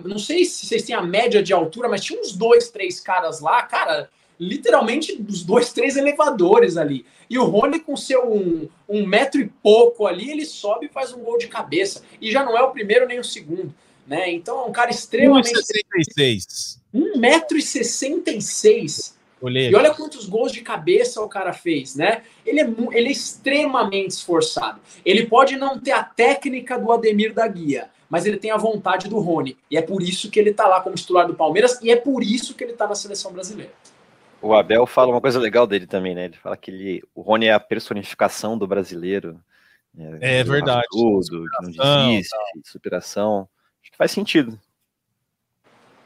[0.05, 3.41] Não sei se vocês têm a média de altura, mas tinha uns dois, três caras
[3.41, 7.05] lá, cara, literalmente os dois, três elevadores ali.
[7.29, 11.13] E o Rony, com seu um, um metro e pouco ali, ele sobe e faz
[11.13, 12.03] um gol de cabeça.
[12.21, 13.75] E já não é o primeiro nem o segundo.
[14.07, 14.31] Né?
[14.31, 15.53] Então é um cara extremamente.
[15.53, 16.79] 1,66.
[16.95, 19.18] 1,66m.
[19.41, 19.71] Olhei.
[19.71, 22.23] E olha quantos gols de cabeça o cara fez, né?
[22.45, 24.81] Ele é, ele é extremamente esforçado.
[25.05, 29.09] Ele pode não ter a técnica do Ademir da Guia, mas ele tem a vontade
[29.09, 29.57] do Rony.
[29.71, 32.23] E é por isso que ele tá lá como titular do Palmeiras e é por
[32.23, 33.73] isso que ele tá na seleção brasileira.
[34.41, 36.27] O Abel fala uma coisa legal dele também, né?
[36.27, 39.41] Ele fala que ele, o Rony é a personificação do brasileiro.
[40.21, 40.87] É, é verdade.
[40.91, 43.49] Tudo, que não desiste, superação.
[43.83, 44.59] Acho que faz sentido.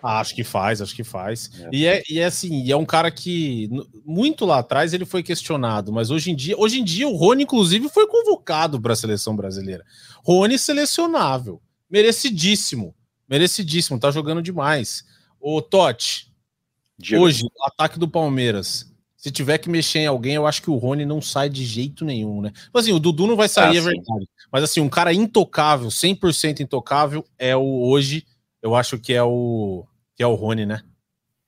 [0.02, 1.50] Ah, acho que faz, acho que faz.
[1.60, 1.68] É.
[1.72, 3.70] E, é, e é assim, é um cara que
[4.04, 7.44] muito lá atrás ele foi questionado, mas hoje em dia, hoje em dia o Rony,
[7.44, 9.84] inclusive, foi convocado para a seleção brasileira.
[10.24, 12.96] Rony selecionável, merecidíssimo,
[13.28, 15.04] merecidíssimo, tá jogando demais.
[15.40, 16.32] O Totti,
[17.16, 18.90] hoje, o ataque do Palmeiras.
[19.16, 22.04] Se tiver que mexer em alguém, eu acho que o Rony não sai de jeito
[22.04, 22.50] nenhum, né?
[22.74, 24.28] Mas assim, o Dudu não vai sair, ah, é verdade.
[24.50, 28.26] Mas assim, um cara intocável, 100% intocável, é o hoje,
[28.60, 30.82] eu acho que é o que é o Rony, né?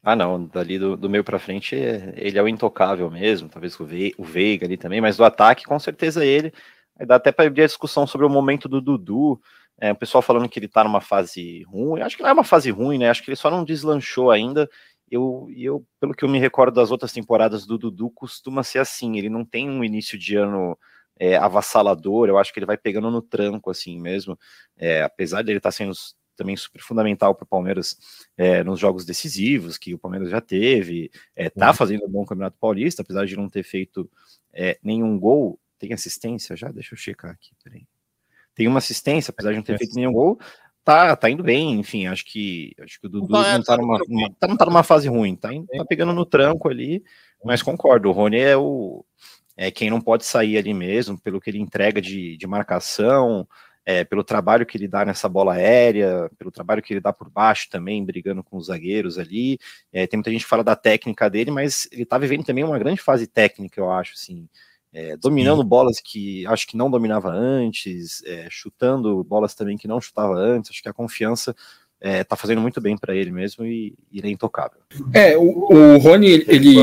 [0.03, 3.87] Ah, não, dali do, do meio para frente ele é o intocável mesmo, talvez o,
[3.87, 6.53] Ve o Veiga ali também, mas do ataque com certeza ele.
[7.07, 9.41] Dá até para abrir a discussão sobre o momento do Dudu,
[9.81, 12.45] é, o pessoal falando que ele tá numa fase ruim, acho que não é uma
[12.45, 13.09] fase ruim, né?
[13.11, 14.69] Acho que ele só não deslanchou ainda.
[15.11, 19.17] Eu, eu, pelo que eu me recordo das outras temporadas do Dudu, costuma ser assim,
[19.19, 20.79] ele não tem um início de ano
[21.19, 24.39] é, avassalador, eu acho que ele vai pegando no tranco assim mesmo,
[24.77, 25.93] é, apesar de ele estar tá sendo
[26.37, 27.97] também super fundamental para o Palmeiras
[28.37, 31.75] é, nos jogos decisivos que o Palmeiras já teve, é, tá uhum.
[31.75, 34.11] fazendo um bom campeonato paulista, apesar de não ter feito
[34.53, 35.59] é, nenhum gol.
[35.79, 36.71] Tem assistência já?
[36.71, 37.87] Deixa eu checar aqui, peraí.
[38.55, 40.39] Tem uma assistência, apesar de não ter feito nenhum gol.
[40.85, 44.31] tá, tá indo bem, enfim, acho que acho que o Dudu não tá, numa, uma,
[44.39, 47.03] tá, não tá numa fase ruim, tá, tá pegando no tranco ali,
[47.43, 49.05] mas concordo, o Rony é o
[49.57, 53.47] é quem não pode sair ali mesmo, pelo que ele entrega de, de marcação,
[53.87, 57.29] é, pelo trabalho que ele dá nessa bola aérea, pelo trabalho que ele dá por
[57.31, 59.59] baixo também, brigando com os zagueiros ali.
[59.93, 62.79] É, tem muita gente que fala da técnica dele, mas ele tá vivendo também uma
[62.79, 64.49] grande fase técnica, eu acho, assim.
[64.97, 65.69] É, dominando Sim.
[65.69, 70.71] bolas que acho que não dominava antes, é, chutando bolas também que não chutava antes.
[70.71, 71.55] Acho que a confiança
[72.05, 74.77] é, tá fazendo muito bem para ele mesmo e, e ele é intocável.
[75.11, 76.75] É, o, o Rony, ele,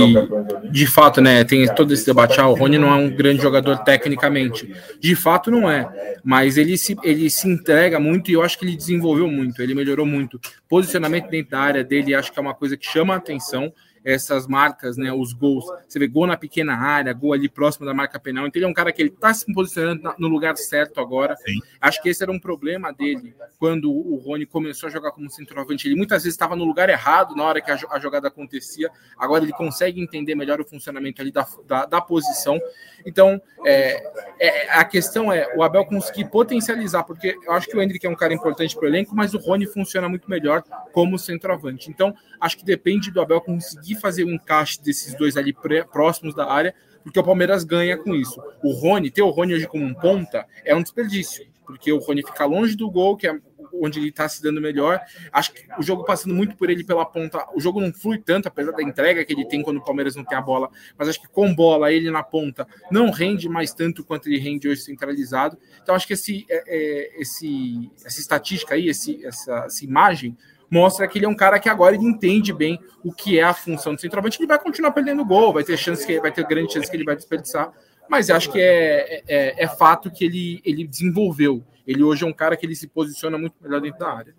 [0.72, 3.78] de fato, né, tem todo esse debate, ah, o Rony não é um grande jogador
[3.84, 4.74] tecnicamente.
[5.00, 8.66] De fato não é, mas ele se, ele se entrega muito e eu acho que
[8.66, 10.42] ele desenvolveu muito, ele melhorou muito.
[10.68, 13.72] Posicionamento dentro da área dele, acho que é uma coisa que chama a atenção
[14.04, 15.66] essas marcas, né, os gols.
[15.88, 18.48] Você vê gol na pequena área, gol ali próximo da marca penal.
[18.48, 21.36] Então ele é um cara que ele está se posicionando no lugar certo agora.
[21.38, 21.60] Sim.
[21.80, 25.88] Acho que esse era um problema dele quando o Rony começou a jogar como centroavante.
[25.88, 28.90] Ele muitas vezes estava no lugar errado na hora que a, jogada acontecia.
[29.18, 32.60] Agora ele consegue entender melhor o funcionamento ali da, da, da posição.
[33.06, 34.04] Então é,
[34.40, 38.10] é, a questão é o Abel conseguir potencializar, porque eu acho que o Hendrick é
[38.10, 41.90] um cara importante para o elenco, mas o Rony funciona muito melhor como centroavante.
[41.90, 45.54] Então acho que depende do Abel conseguir conseguir fazer um encaixe desses dois ali
[45.92, 46.74] próximos da área,
[47.04, 48.42] porque o Palmeiras ganha com isso.
[48.64, 52.24] O Rony, ter o Rony hoje como um ponta é um desperdício, porque o Rony
[52.24, 53.40] fica longe do gol, que é
[53.74, 55.00] onde ele está se dando melhor.
[55.32, 58.48] Acho que o jogo passando muito por ele pela ponta, o jogo não flui tanto,
[58.48, 61.22] apesar da entrega que ele tem quando o Palmeiras não tem a bola, mas acho
[61.22, 65.58] que com bola, ele na ponta, não rende mais tanto quanto ele rende hoje centralizado.
[65.82, 70.38] Então acho que esse, é, é, esse, essa estatística aí, esse, essa, essa imagem,
[70.72, 73.54] mostra que ele é um cara que agora ele entende bem o que é a
[73.54, 74.40] função do centroavante.
[74.40, 77.04] Ele vai continuar perdendo gol, vai ter chance que vai ter grande chance que ele
[77.04, 77.74] vai desperdiçar,
[78.10, 81.62] mas acho que é, é, é fato que ele, ele desenvolveu.
[81.86, 84.34] Ele hoje é um cara que ele se posiciona muito melhor dentro da área.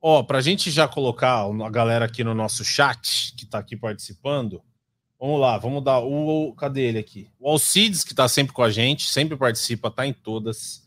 [0.00, 3.58] Ó, oh, para a gente já colocar a galera aqui no nosso chat que está
[3.58, 4.62] aqui participando,
[5.18, 7.30] vamos lá, vamos dar o, cadê ele aqui?
[7.40, 10.86] O Alcides que está sempre com a gente, sempre participa, tá em todas.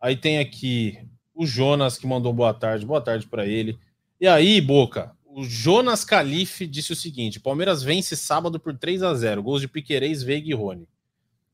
[0.00, 0.98] Aí tem aqui
[1.34, 3.78] o Jonas que mandou boa tarde, boa tarde para ele.
[4.20, 9.14] E aí, Boca, o Jonas Calife disse o seguinte: Palmeiras vence sábado por 3 a
[9.14, 10.88] 0 gols de Piquerez, Veiga e Rony.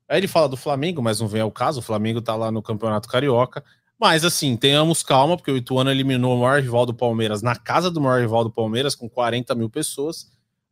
[0.09, 2.63] Aí ele fala do Flamengo, mas não vem ao caso, o Flamengo tá lá no
[2.63, 3.65] Campeonato Carioca.
[3.99, 7.91] Mas assim, tenhamos calma, porque o Ituano eliminou o maior rival do Palmeiras na casa
[7.91, 10.31] do maior rival do Palmeiras, com 40 mil pessoas.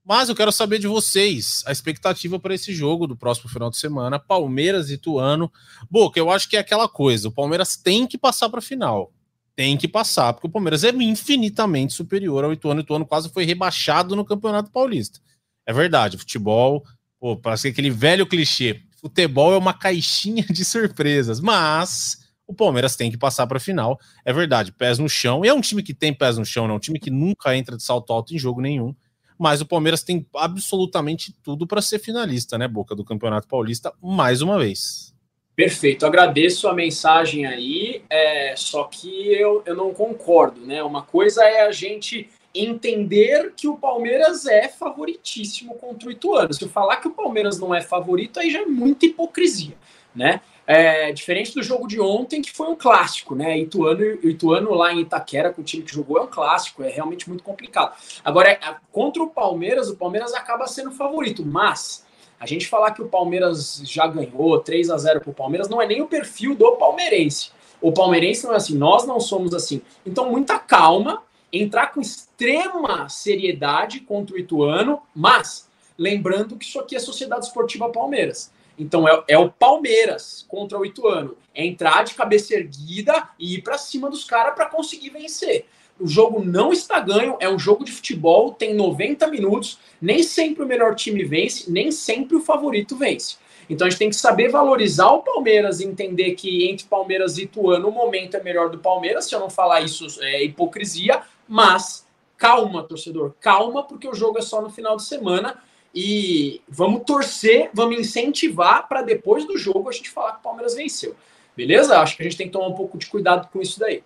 [0.08, 3.76] Mas eu quero saber de vocês a expectativa para esse jogo do próximo final de
[3.76, 5.52] semana, Palmeiras e Ituano.
[5.90, 9.12] Boca, eu acho que é aquela coisa, o Palmeiras tem que passar para a final.
[9.54, 12.80] Tem que passar, porque o Palmeiras é infinitamente superior ao Ituano.
[12.80, 15.20] O Ituano quase foi rebaixado no Campeonato Paulista.
[15.66, 16.86] É verdade, futebol,
[17.20, 18.80] pô, parece aquele velho clichê.
[19.02, 22.16] Futebol é uma caixinha de surpresas, mas
[22.46, 24.00] o Palmeiras tem que passar para a final.
[24.24, 25.44] É verdade, pés no chão.
[25.44, 27.54] E é um time que tem pés no chão, não é um time que nunca
[27.54, 28.94] entra de salto alto em jogo nenhum
[29.38, 34.42] mas o Palmeiras tem absolutamente tudo para ser finalista, né, Boca, do Campeonato Paulista, mais
[34.42, 35.14] uma vez.
[35.55, 40.83] Perfeito, agradeço a mensagem aí, é, só que eu, eu não concordo, né?
[40.85, 46.53] Uma coisa é a gente entender que o Palmeiras é favoritíssimo contra o Ituano.
[46.53, 49.74] Se eu falar que o Palmeiras não é favorito, aí já é muita hipocrisia,
[50.14, 50.40] né?
[50.70, 53.59] É, diferente do jogo de ontem, que foi um clássico, né?
[53.59, 57.26] Ituano, Ituano lá em Itaquera, com o time que jogou, é um clássico, é realmente
[57.26, 57.96] muito complicado.
[58.22, 62.04] Agora, é, contra o Palmeiras, o Palmeiras acaba sendo favorito, mas
[62.38, 65.81] a gente falar que o Palmeiras já ganhou 3 a 0 para o Palmeiras não
[65.81, 67.50] é nem o perfil do palmeirense.
[67.81, 69.81] O palmeirense não é assim, nós não somos assim.
[70.04, 76.94] Então, muita calma, entrar com extrema seriedade contra o Ituano, mas lembrando que isso aqui
[76.94, 78.52] é Sociedade Esportiva Palmeiras.
[78.78, 81.36] Então é, é, o Palmeiras contra o Ituano.
[81.54, 85.66] É entrar de cabeça erguida e ir para cima dos caras para conseguir vencer.
[85.98, 90.62] O jogo não está ganho, é um jogo de futebol, tem 90 minutos, nem sempre
[90.62, 93.36] o melhor time vence, nem sempre o favorito vence.
[93.68, 97.42] Então a gente tem que saber valorizar o Palmeiras e entender que entre Palmeiras e
[97.42, 99.26] Ituano o momento é melhor do Palmeiras.
[99.26, 104.42] Se eu não falar isso é hipocrisia, mas calma, torcedor, calma, porque o jogo é
[104.42, 105.60] só no final de semana
[105.94, 110.74] e vamos torcer, vamos incentivar para depois do jogo a gente falar que o Palmeiras
[110.74, 111.16] venceu.
[111.57, 111.98] Beleza?
[111.98, 114.03] Acho que a gente tem que tomar um pouco de cuidado com isso daí.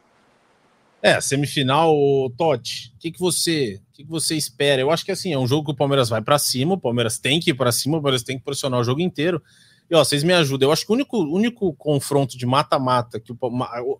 [1.02, 1.92] É, semifinal,
[2.38, 4.80] Totti, o que, que você o que, que você espera?
[4.80, 7.18] Eu acho que assim, é um jogo que o Palmeiras vai para cima, o Palmeiras
[7.18, 9.42] tem que ir para cima, o Palmeiras tem que pressionar o jogo inteiro.
[9.90, 10.68] E ó, vocês me ajudam.
[10.68, 13.36] Eu acho que o único, único confronto de mata-mata que o,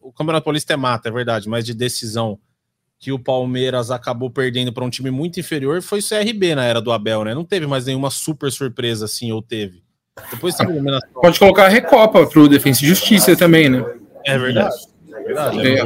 [0.01, 2.38] o Campeonato Paulista é mata, é verdade, mas de decisão
[3.02, 6.80] que o Palmeiras acabou perdendo para um time muito inferior foi o CRB na era
[6.80, 7.34] do Abel, né?
[7.34, 9.82] Não teve mais nenhuma super surpresa assim, ou teve.
[10.30, 10.54] Depois
[11.12, 13.84] Pode colocar a Recopa para o Defensa e Justiça também, né?
[14.24, 14.76] É verdade.
[15.66, 15.82] É,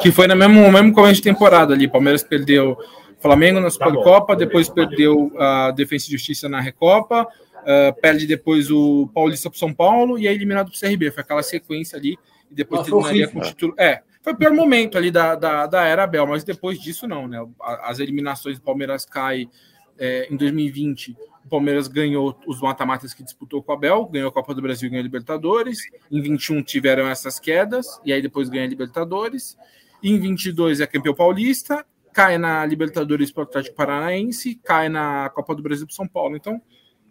[0.00, 1.86] que foi no mesmo, mesmo começo de temporada ali.
[1.86, 2.76] Palmeiras perdeu
[3.20, 9.08] Flamengo na Supercopa, depois perdeu a Defesa e Justiça na Recopa, uh, perde depois o
[9.14, 11.12] Paulista para São Paulo e é eliminado para o CRB.
[11.12, 12.18] Foi aquela sequência ali
[12.50, 13.72] e depois Nossa, terminaria com o título.
[13.78, 17.28] É, foi o pior momento ali da, da, da era Abel, mas depois disso não,
[17.28, 17.38] né?
[17.60, 19.48] As eliminações do Palmeiras cai
[19.96, 21.16] é, em 2020.
[21.44, 24.90] O Palmeiras ganhou os mata-matas que disputou com o Abel, ganhou a Copa do Brasil,
[24.90, 25.78] ganhou a Libertadores.
[26.10, 29.56] Em 21 tiveram essas quedas e aí depois ganha a Libertadores.
[30.02, 35.54] Em 22 é campeão paulista, cai na Libertadores para o Atlético Paranaense, cai na Copa
[35.54, 36.36] do Brasil para São Paulo.
[36.36, 36.60] Então,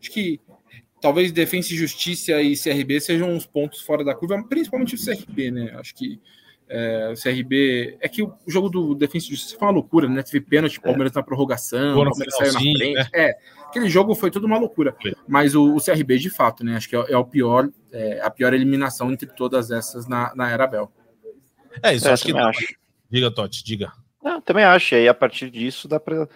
[0.02, 0.42] acho que
[1.00, 5.50] talvez Defensa e Justiça e CRB sejam uns pontos fora da curva, principalmente o CRB,
[5.50, 5.74] né?
[5.80, 6.20] Acho que
[6.68, 7.98] é, o CRB.
[8.00, 10.24] É que o jogo do Defensa e Justiça foi uma loucura, né?
[10.24, 10.82] Teve pênalti, é.
[10.82, 12.94] Palmeiras na prorrogação, Palmeiras saiu na frente.
[12.94, 13.08] Né?
[13.14, 14.96] É, aquele jogo foi tudo uma loucura.
[15.28, 16.76] Mas o, o, CRB, de fato, né?
[16.76, 20.50] Acho que é, é o pior, é, a pior eliminação entre todas essas na, na
[20.50, 20.92] era Bel.
[21.84, 22.38] É, isso, é, acho que.
[22.38, 22.76] Acho.
[23.10, 23.92] Diga, Totti, diga.
[24.24, 24.96] Não, também acho.
[24.96, 26.28] E aí, a partir disso, dá para.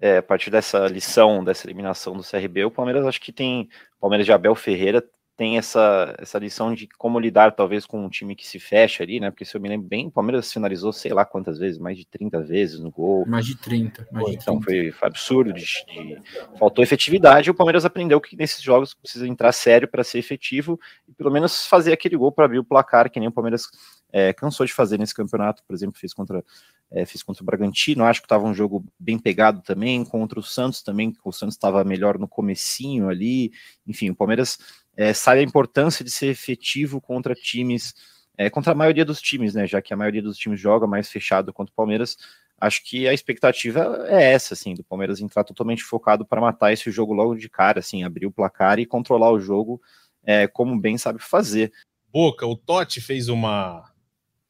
[0.00, 3.68] É, a partir dessa lição, dessa eliminação do CRB, o Palmeiras acho que tem.
[3.96, 5.04] O Palmeiras de Abel Ferreira
[5.38, 9.20] tem essa, essa lição de como lidar, talvez, com um time que se fecha ali,
[9.20, 9.30] né?
[9.30, 12.04] Porque se eu me lembro bem, o Palmeiras finalizou sei lá quantas vezes, mais de
[12.04, 13.24] 30 vezes no gol.
[13.24, 14.08] Mais de 30.
[14.10, 14.42] Mais de 30.
[14.42, 15.52] Então foi, foi absurdo.
[15.52, 16.18] De, de,
[16.58, 17.48] faltou efetividade.
[17.48, 20.76] E o Palmeiras aprendeu que nesses jogos precisa entrar sério para ser efetivo
[21.08, 23.68] e pelo menos fazer aquele gol para abrir o placar, que nem o Palmeiras
[24.12, 26.44] é, cansou de fazer nesse campeonato, por exemplo, fez contra,
[26.90, 30.42] é, fez contra o Bragantino, acho que estava um jogo bem pegado também, contra o
[30.42, 33.52] Santos também, o Santos estava melhor no comecinho ali,
[33.86, 34.58] enfim, o Palmeiras
[34.98, 37.94] é, sabe a importância de ser efetivo contra times,
[38.36, 39.64] é, contra a maioria dos times, né?
[39.64, 42.16] Já que a maioria dos times joga mais fechado contra o Palmeiras.
[42.60, 46.90] Acho que a expectativa é essa, assim, do Palmeiras entrar totalmente focado para matar esse
[46.90, 49.80] jogo logo de cara, assim, abrir o placar e controlar o jogo
[50.24, 51.72] é, como bem sabe fazer.
[52.12, 53.88] Boca, o Totti fez uma.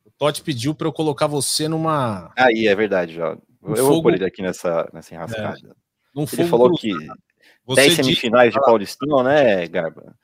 [0.03, 2.33] O Totti pediu para eu colocar você numa.
[2.39, 3.37] Aí, é verdade, já.
[3.63, 3.83] Eu fogo...
[3.83, 5.59] vou pôr ele aqui nessa, nessa enrascada.
[5.59, 6.21] É.
[6.33, 6.91] Ele falou que
[7.75, 10.17] 10 semifinais de Paulistão, né, Garba?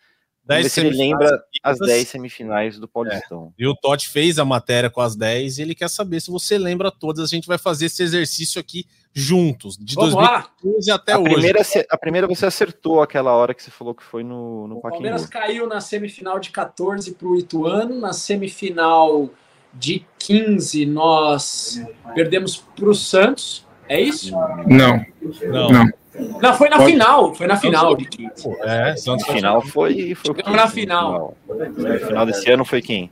[0.47, 3.53] Vamos se ele lembra as 10 semifinais do Paulistão.
[3.59, 3.63] É.
[3.63, 6.59] E o Totti fez a matéria com as 10 e ele quer saber se você
[6.59, 7.25] lembra todas.
[7.25, 10.97] A gente vai fazer esse exercício aqui juntos, de Vamos 2015 lá.
[10.97, 11.33] até a hoje.
[11.33, 14.81] Primeira, a primeira você acertou aquela hora que você falou que foi no, no O
[14.83, 19.31] Palmeiras caiu na semifinal de 14 para o Ituano, na semifinal
[19.73, 21.83] de 15 nós
[22.15, 24.33] perdemos para o Santos, é isso?
[24.67, 25.05] Não.
[25.51, 25.69] Não.
[25.71, 26.04] Não.
[26.45, 26.93] Não, foi na Pode...
[26.93, 27.35] final.
[27.35, 28.57] Foi na final de 15.
[28.63, 30.15] É, Santos final foi.
[30.15, 31.37] foi na final.
[31.49, 33.11] No final desse ano foi quem?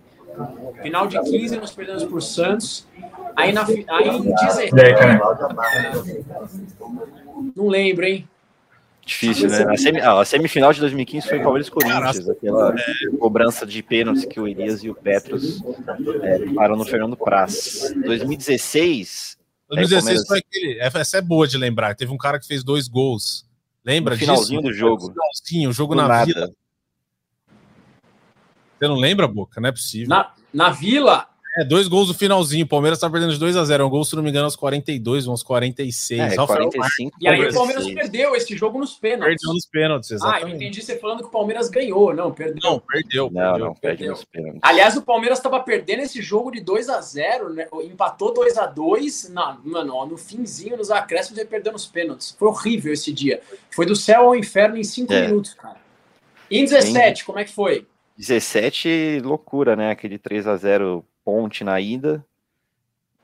[0.83, 2.87] Final de 15, nós perdemos por Santos.
[3.35, 4.73] Aí, na, aí em 17.
[7.57, 8.29] Não lembro, hein?
[9.05, 9.65] Difícil, né?
[9.69, 12.75] A, semi, ah, a, semifinal de 2015 foi Palmeiras Corinthians, aquela
[13.19, 15.61] cobrança de pênaltis que o Elias e o Petros
[16.23, 17.93] é, param no Fernando Praz.
[18.05, 19.42] 2016
[19.77, 20.79] 2016 foi aquele.
[20.81, 21.95] Essa é boa de lembrar.
[21.95, 23.47] Teve um cara que fez dois gols.
[23.85, 24.73] Lembra no finalzinho disso?
[24.73, 25.13] do jogo.
[25.13, 26.27] Finalzinho, o jogo do na nada.
[26.27, 26.51] vila.
[28.79, 29.61] Você não lembra, Boca?
[29.61, 30.09] Não é possível.
[30.09, 31.29] Na, na vila?
[31.55, 32.65] É, dois gols no finalzinho.
[32.65, 34.57] O Palmeiras tá perdendo de 2 a 0 Um gol, se não me engano, aos
[34.57, 36.33] 42, uns 46.
[36.33, 39.37] É, 45, e aí o Palmeiras perdeu esse jogo nos pênaltis.
[39.37, 40.45] Perdeu nos pênaltis, exatamente.
[40.45, 42.15] Ah, eu entendi você falando que o Palmeiras ganhou.
[42.15, 42.59] Não, perdeu.
[42.63, 43.25] Não, perdeu.
[43.25, 44.11] Não, perdeu, não, perdeu.
[44.13, 44.61] nos pênaltis.
[44.63, 47.69] Aliás, o Palmeiras estava perdendo esse jogo de 2 a 0 né?
[47.85, 52.35] Empatou 2 a 2 na, mano, ó, no finzinho, nos acréscimos, e perdeu nos pênaltis.
[52.39, 53.43] Foi horrível esse dia.
[53.71, 55.27] Foi do céu ao inferno em 5 é.
[55.27, 55.77] minutos, cara.
[56.51, 57.27] Em 17, Sim.
[57.27, 57.87] como é que foi?
[58.17, 59.91] 17, loucura, né?
[59.91, 62.25] Aquele 3 a 0 Ponte na ida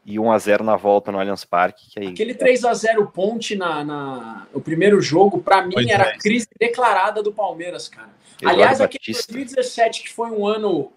[0.04, 1.90] e 1 a 0 na volta no Allianz Parque.
[1.90, 2.08] Que aí...
[2.08, 6.18] Aquele 3 a 0 Ponte na, na o primeiro jogo, para mim, era a é.
[6.18, 8.10] crise declarada do Palmeiras, cara.
[8.40, 10.92] Eduardo Aliás, aquele 2017, que foi um ano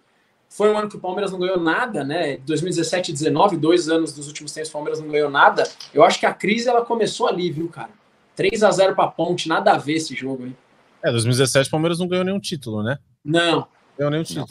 [0.48, 2.38] foi um ano que o Palmeiras não ganhou nada, né?
[2.46, 5.64] 2017 e 2019, dois anos dos últimos tempos o Palmeiras não ganhou nada.
[5.94, 7.90] Eu acho que a crise ela começou ali, viu, cara?
[8.36, 10.56] 3 a 0 para Ponte, nada a ver esse jogo, hein?
[11.04, 12.98] É, 2017 o Palmeiras não ganhou nenhum título, né?
[13.24, 13.60] Não.
[13.60, 14.48] Não ganhou nenhum título.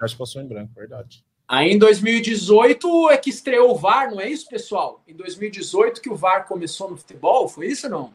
[0.00, 1.22] Acho que passou em branco, verdade.
[1.52, 5.02] Aí em 2018 é que estreou o VAR, não é isso, pessoal?
[5.06, 8.14] Em 2018 que o VAR começou no futebol, foi isso ou não?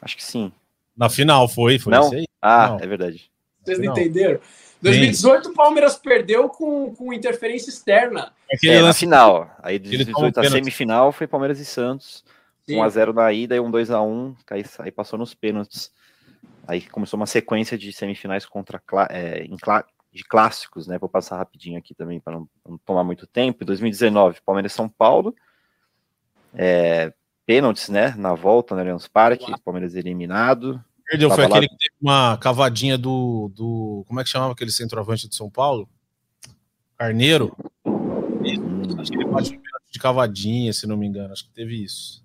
[0.00, 0.50] Acho que sim.
[0.96, 2.06] Na final foi, foi não?
[2.06, 2.26] isso aí.
[2.40, 2.80] Ah, não.
[2.80, 3.30] é verdade.
[3.62, 4.40] Vocês não entenderam?
[4.80, 8.32] 2018 o Palmeiras perdeu com, com interferência externa.
[8.50, 9.54] Aquele é, na final.
[9.62, 12.24] Aí 2018 a semifinal foi Palmeiras e Santos.
[12.66, 14.34] 1x0 na ida e um 2x1.
[14.50, 15.92] Aí, aí passou nos pênaltis.
[16.66, 19.58] Aí começou uma sequência de semifinais contra é, em,
[20.12, 20.98] de clássicos, né?
[20.98, 23.62] Vou passar rapidinho aqui também para não, não, tomar muito tempo.
[23.62, 25.34] Em 2019, Palmeiras São Paulo,
[26.54, 27.12] é,
[27.46, 28.14] pênaltis, né?
[28.16, 30.82] Na volta no Allianz Parque, Palmeiras eliminado.
[31.06, 31.68] Perdeu, foi aquele lá...
[31.68, 34.04] que teve uma cavadinha do, do.
[34.06, 35.88] Como é que chamava aquele centroavante de São Paulo?
[36.96, 37.56] Carneiro.
[37.84, 38.82] Hum,
[39.90, 41.32] de cavadinha, se não me engano.
[41.32, 42.24] Acho que teve isso.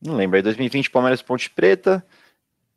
[0.00, 0.36] Não lembro.
[0.36, 2.04] Aí 2020, Palmeiras Ponte Preta.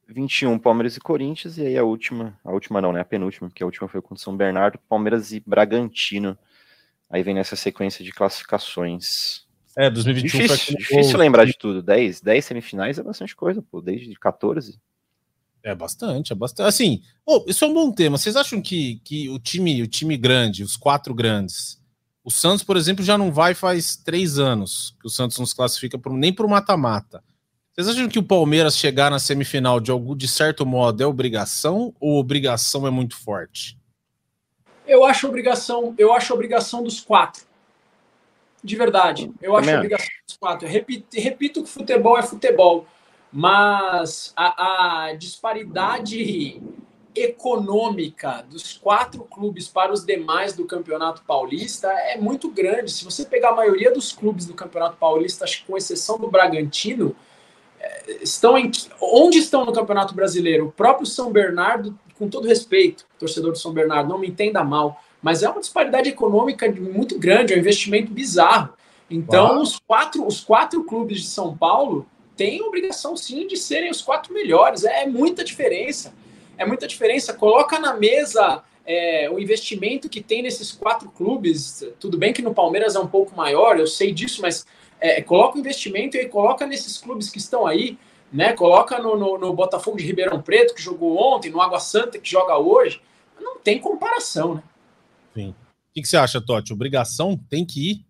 [0.07, 1.57] 21, Palmeiras e Corinthians.
[1.57, 3.01] E aí a última, a última não, né?
[3.01, 6.37] A penúltima, porque a última foi contra São Bernardo, Palmeiras e Bragantino.
[7.09, 9.45] Aí vem nessa sequência de classificações.
[9.75, 11.81] É, 2021 difícil, difícil lembrar de tudo.
[11.81, 14.79] 10, 10 semifinais é bastante coisa, pô, desde 14.
[15.63, 16.67] É bastante, é bastante.
[16.67, 18.17] Assim, oh, isso é um bom tema.
[18.17, 21.81] Vocês acham que, que o time, o time grande, os quatro grandes,
[22.23, 25.55] o Santos, por exemplo, já não vai faz três anos que o Santos não se
[25.55, 27.23] classifica por, nem para o mata-mata.
[27.79, 31.93] Vocês acham que o Palmeiras chegar na semifinal de algum de certo modo é obrigação
[31.99, 33.77] ou obrigação é muito forte?
[34.87, 37.43] Eu acho obrigação, eu acho obrigação dos quatro.
[38.63, 39.31] De verdade.
[39.39, 40.67] Eu acho Também obrigação dos quatro.
[40.67, 42.87] Repito, repito que futebol é futebol,
[43.31, 46.59] mas a, a disparidade
[47.13, 52.91] econômica dos quatro clubes para os demais do Campeonato Paulista é muito grande.
[52.91, 56.27] Se você pegar a maioria dos clubes do Campeonato Paulista, acho que com exceção do
[56.27, 57.15] Bragantino,
[58.21, 58.71] estão em
[59.01, 60.67] onde estão no Campeonato Brasileiro?
[60.67, 65.01] O próprio São Bernardo, com todo respeito, torcedor do São Bernardo, não me entenda mal,
[65.21, 68.73] mas é uma disparidade econômica muito grande, é um investimento bizarro.
[69.09, 74.01] Então, os quatro, os quatro clubes de São Paulo têm obrigação sim de serem os
[74.01, 74.83] quatro melhores.
[74.83, 76.13] É muita diferença
[76.57, 77.33] é muita diferença.
[77.33, 81.85] Coloca na mesa é, o investimento que tem nesses quatro clubes.
[81.99, 84.65] Tudo bem que no Palmeiras é um pouco maior, eu sei disso, mas
[84.99, 87.97] é, coloca o investimento e coloca nesses clubes que estão aí.
[88.31, 88.53] Né?
[88.53, 92.29] Coloca no, no, no, Botafogo de Ribeirão Preto, que jogou ontem, no Água Santa, que
[92.29, 93.01] joga hoje.
[93.39, 94.63] Não tem comparação, né?
[95.33, 95.49] Sim.
[95.49, 96.73] O que, que você acha, Totti?
[96.73, 97.37] Obrigação?
[97.49, 98.05] Tem que ir?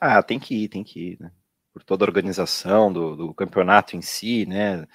[0.00, 1.30] Ah, tem que ir, tem que ir, né?
[1.72, 4.86] Por toda a organização do, do campeonato em si, né?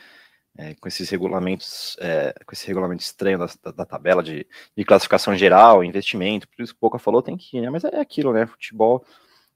[0.59, 4.45] é, com esses regulamentos, é, com esse regulamento estranho da, da tabela de,
[4.75, 7.69] de, classificação geral, investimento, por isso que o Pouca falou, tem que ir, né?
[7.69, 8.45] Mas é aquilo, né?
[8.45, 9.05] Futebol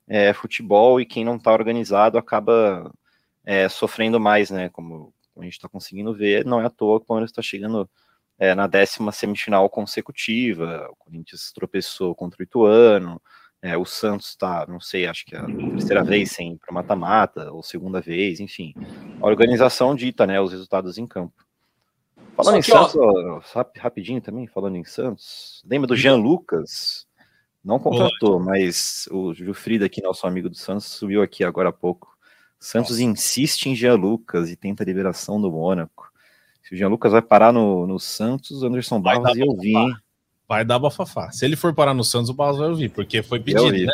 [0.07, 2.91] é futebol e quem não está organizado acaba
[3.45, 4.69] é, sofrendo mais, né?
[4.69, 7.89] Como a gente está conseguindo ver, não é à toa que o Palmeiras está chegando
[8.37, 13.21] é, na décima semifinal consecutiva, o Corinthians tropeçou contra o Ituano,
[13.61, 17.51] é, o Santos está, não sei, acho que é a terceira vez sem para mata-mata,
[17.51, 18.73] ou segunda vez, enfim.
[19.21, 21.33] A organização dita, né, os resultados em campo.
[22.35, 23.41] Falando que, em Santos, ó,
[23.77, 27.07] rapidinho também, falando em Santos, lembra do Jean Lucas?
[27.64, 32.09] Não contratou, mas o Jufrida aqui, nosso amigo do Santos, subiu aqui agora há pouco.
[32.59, 33.03] Santos Nossa.
[33.03, 36.11] insiste em Jean Lucas e tenta a liberação do Mônaco.
[36.61, 39.95] Se o Jean Lucas vai parar no, no Santos, Anderson Barros ia ouvir, hein?
[40.47, 41.32] vai dar bafafá.
[41.32, 43.93] Se ele for parar no Santos, o Barros vai ouvir, porque foi pedido, né?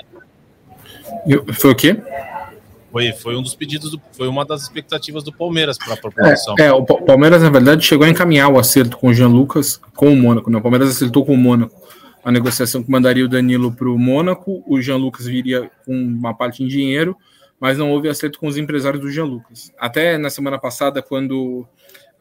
[1.28, 2.02] Eu, foi o quê?
[2.92, 6.56] Foi, foi um dos pedidos, do, foi uma das expectativas do Palmeiras para a proposição.
[6.58, 9.78] É, é, o Palmeiras, na verdade, chegou a encaminhar o acerto com o Jean Lucas
[9.96, 10.50] com o Mônaco.
[10.50, 10.58] Né?
[10.58, 11.76] O Palmeiras acertou com o Mônaco
[12.24, 16.34] a negociação que mandaria o Danilo para o Mônaco, o Jean Lucas viria com uma
[16.34, 17.16] parte em dinheiro,
[17.60, 19.72] mas não houve acerto com os empresários do Jean Lucas.
[19.78, 21.68] Até na semana passada, quando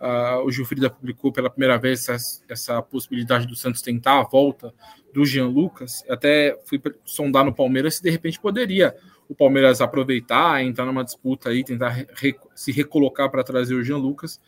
[0.01, 4.73] Uh, o Gilfrida publicou pela primeira vez essa, essa, possibilidade do Santos tentar a volta
[5.13, 6.05] do Jean Lucas.
[6.09, 8.95] Até fui sondar no Palmeiras se de repente poderia
[9.29, 13.97] o Palmeiras aproveitar, entrar numa disputa aí, tentar re, se recolocar para trazer o Jean
[13.97, 14.41] Lucas.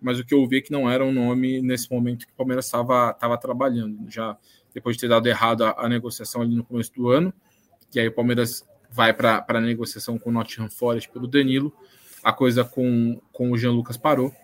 [0.00, 2.36] Mas o que eu vi é que não era um nome nesse momento que o
[2.36, 4.10] Palmeiras estava trabalhando.
[4.10, 4.36] Já
[4.76, 7.32] depois de ter dado errado a, a, negociação ali no começo do ano,
[7.94, 11.72] e aí o Palmeiras vai para a negociação com o Nottingham Forest pelo Danilo,
[12.22, 14.34] a coisa com, com o Jean Lucas parou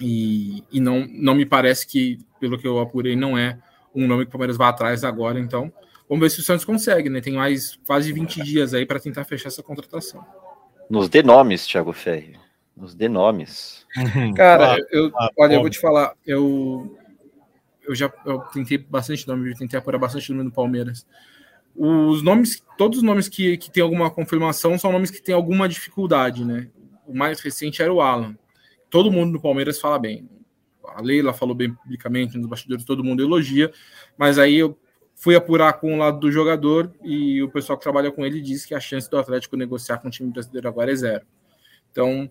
[0.00, 3.58] e, e não, não me parece que, pelo que eu apurei, não é
[3.94, 5.38] um nome que o Palmeiras vai atrás agora.
[5.38, 5.70] Então,
[6.08, 7.20] vamos ver se o Santos consegue, né?
[7.20, 10.24] Tem mais quase 20 dias aí para tentar fechar essa contratação.
[10.88, 12.38] Nos dê nomes, Thiago Ferri.
[12.74, 13.84] Nos dê nomes.
[14.34, 16.96] Cara, eu, olha, eu vou te falar, eu,
[17.86, 21.06] eu já eu tentei bastante nome, eu tentei apurar bastante nome no Palmeiras.
[21.76, 25.68] Os nomes, todos os nomes que, que tem alguma confirmação são nomes que têm alguma
[25.68, 26.68] dificuldade, né?
[27.06, 28.36] O mais recente era o Alan
[28.94, 30.30] todo mundo no Palmeiras fala bem.
[30.84, 33.72] A Leila falou bem publicamente nos bastidores, todo mundo elogia,
[34.16, 34.78] mas aí eu
[35.16, 38.64] fui apurar com o lado do jogador e o pessoal que trabalha com ele diz
[38.64, 41.26] que a chance do Atlético negociar com o time brasileiro agora é zero.
[41.90, 42.30] Então,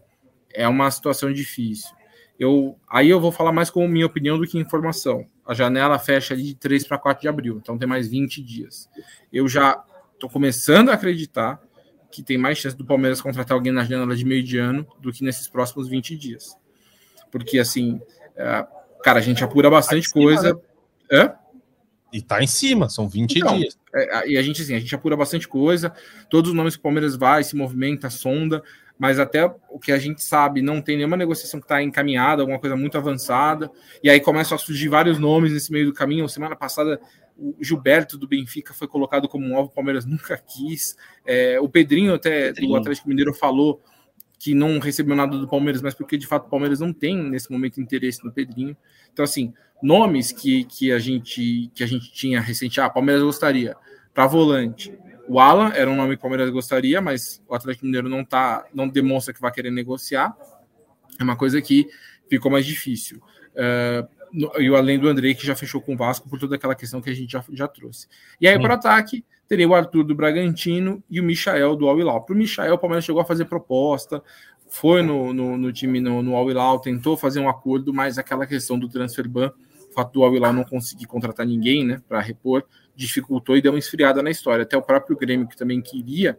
[0.54, 1.94] é uma situação difícil.
[2.40, 5.26] Eu, aí eu vou falar mais com minha opinião do que informação.
[5.46, 8.90] A janela fecha ali de 3 para 4 de abril, então tem mais 20 dias.
[9.32, 11.62] Eu já estou começando a acreditar
[12.12, 15.12] que tem mais chance do Palmeiras contratar alguém na janela de meio de ano do
[15.12, 16.56] que nesses próximos 20 dias.
[17.32, 18.00] Porque, assim,
[18.36, 18.66] é,
[19.04, 20.62] cara, a gente apura bastante tá coisa.
[21.12, 21.36] Né?
[22.14, 23.78] E tá em cima, são 20 então, dias.
[23.94, 25.92] É, e a gente, assim, a gente apura bastante coisa,
[26.30, 28.64] todos os nomes que o Palmeiras vai, se movimenta, sonda.
[29.04, 32.58] Mas até o que a gente sabe, não tem nenhuma negociação que está encaminhada, alguma
[32.58, 33.70] coisa muito avançada,
[34.02, 36.30] e aí começam a surgir vários nomes nesse meio do caminho.
[36.30, 37.02] Semana passada,
[37.38, 40.96] o Gilberto do Benfica foi colocado como um alvo, o Palmeiras nunca quis.
[41.26, 42.72] É, o Pedrinho, até Pedrinho.
[42.72, 43.84] do Atlético Mineiro, falou
[44.40, 47.52] que não recebeu nada do Palmeiras, mas porque de fato o Palmeiras não tem nesse
[47.52, 48.78] momento interesse no Pedrinho.
[49.12, 53.76] Então, assim, nomes que, que, a, gente, que a gente tinha recente, ah, Palmeiras gostaria,
[54.14, 54.98] para volante.
[55.28, 58.66] O Alan era um nome que o Palmeiras gostaria, mas o Atlético Mineiro não tá,
[58.74, 60.36] não demonstra que vai querer negociar.
[61.20, 61.88] É uma coisa que
[62.30, 63.22] ficou mais difícil.
[63.54, 64.24] Uh,
[64.60, 67.10] e além do André, que já fechou com o Vasco por toda aquela questão que
[67.10, 68.08] a gente já, já trouxe.
[68.42, 72.26] E aí, para ataque, teria o Arthur do Bragantino e o Michael do Al-Hilal.
[72.26, 74.24] Para o Michael, o Palmeiras chegou a fazer proposta,
[74.68, 78.80] foi no, no, no time no, no Al-Hilal, tentou fazer um acordo, mas aquela questão
[78.80, 79.52] do transfer ban,
[79.92, 82.66] o fato do Al-Hilal não conseguir contratar ninguém né, para repor,
[82.96, 84.64] dificultou e deu uma esfriada na história.
[84.64, 86.38] Até o próprio Grêmio, que também queria,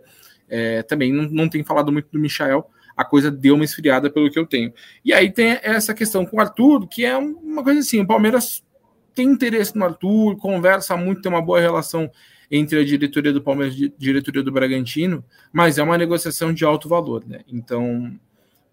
[0.49, 4.31] é, também não, não tem falado muito do Michael, a coisa deu uma esfriada pelo
[4.31, 4.73] que eu tenho.
[5.05, 8.63] E aí tem essa questão com o Arthur, que é uma coisa assim, o Palmeiras
[9.15, 12.11] tem interesse no Arthur, conversa muito, tem uma boa relação
[12.51, 16.65] entre a diretoria do Palmeiras e a diretoria do Bragantino, mas é uma negociação de
[16.65, 17.41] alto valor, né?
[17.49, 18.13] Então,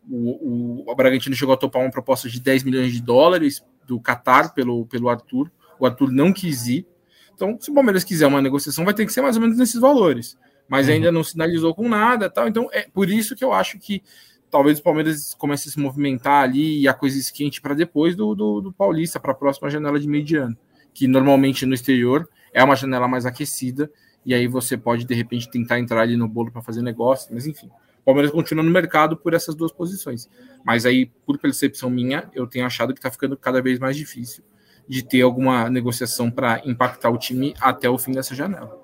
[0.10, 4.00] o, o, o Bragantino chegou a topar uma proposta de 10 milhões de dólares do
[4.00, 5.52] Qatar pelo, pelo Arthur.
[5.80, 6.88] O Arthur não quis ir,
[7.34, 9.80] então, se o Palmeiras quiser uma negociação, vai ter que ser mais ou menos nesses
[9.80, 10.38] valores.
[10.68, 10.94] Mas uhum.
[10.94, 12.48] ainda não sinalizou com nada tal.
[12.48, 14.04] Então, é por isso que eu acho que
[14.50, 18.36] talvez o Palmeiras comece a se movimentar ali e a coisa esquente para depois do,
[18.36, 20.58] do, do Paulista, para a próxima janela de mediano.
[20.94, 23.90] Que normalmente no exterior é uma janela mais aquecida.
[24.26, 27.34] E aí você pode, de repente, tentar entrar ali no bolo para fazer negócio.
[27.34, 27.68] Mas enfim,
[28.02, 30.30] o Palmeiras continua no mercado por essas duas posições.
[30.64, 34.44] Mas aí, por percepção minha, eu tenho achado que está ficando cada vez mais difícil
[34.88, 38.80] de ter alguma negociação para impactar o time até o fim dessa janela.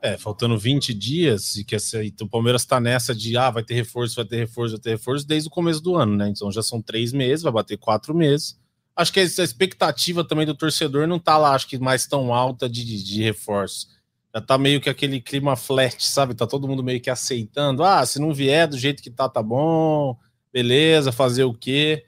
[0.00, 3.64] É, faltando 20 dias, e que essa, então, o Palmeiras está nessa de ah, vai
[3.64, 6.28] ter reforço, vai ter reforço, vai ter reforço desde o começo do ano, né?
[6.28, 8.56] Então já são três meses, vai bater quatro meses.
[8.94, 12.68] Acho que a expectativa também do torcedor não tá lá, acho que mais tão alta
[12.68, 13.88] de, de, de reforço.
[14.34, 16.34] Já tá meio que aquele clima flat, sabe?
[16.34, 17.82] Tá todo mundo meio que aceitando.
[17.82, 20.16] Ah, se não vier do jeito que tá, tá bom,
[20.52, 22.04] beleza, fazer o quê?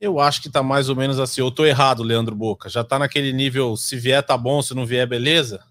[0.00, 1.42] Eu acho que tá mais ou menos assim.
[1.42, 2.70] Eu tô errado, Leandro Boca.
[2.70, 5.62] Já tá naquele nível, se vier tá bom, se não vier, beleza?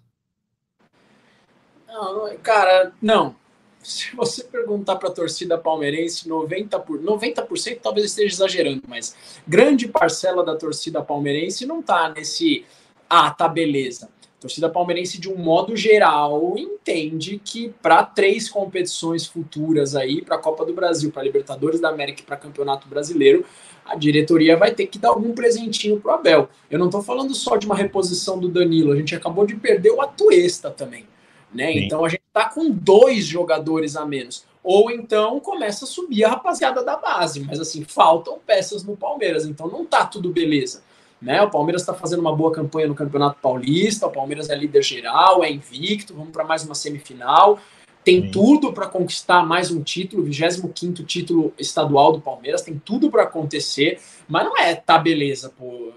[1.88, 3.36] Não, cara, não.
[3.82, 9.15] Se você perguntar para a torcida palmeirense, 90%, por, 90% talvez esteja exagerando, mas
[9.47, 12.65] grande parcela da torcida palmeirense não tá nesse.
[13.09, 14.09] Ah, tá beleza.
[14.38, 20.36] A torcida palmeirense, de um modo geral, entende que para três competições futuras aí, para
[20.36, 23.45] a Copa do Brasil, para Libertadores da América e para Campeonato Brasileiro,
[23.90, 26.50] a diretoria vai ter que dar algum presentinho pro Abel.
[26.70, 29.92] Eu não estou falando só de uma reposição do Danilo, a gente acabou de perder
[29.92, 31.06] o Atuesta também.
[31.54, 31.72] Né?
[31.74, 34.46] Então a gente está com dois jogadores a menos.
[34.64, 39.46] Ou então começa a subir a rapaziada da base, mas assim, faltam peças no Palmeiras,
[39.46, 40.84] então não tá tudo beleza.
[41.22, 41.42] Né?
[41.42, 45.44] O Palmeiras está fazendo uma boa campanha no Campeonato Paulista, o Palmeiras é líder geral,
[45.44, 47.60] é invicto, vamos para mais uma semifinal
[48.04, 48.32] tem Sim.
[48.32, 54.00] tudo para conquistar mais um título, 25 título estadual do Palmeiras, tem tudo para acontecer,
[54.28, 55.91] mas não é, tá beleza, pô.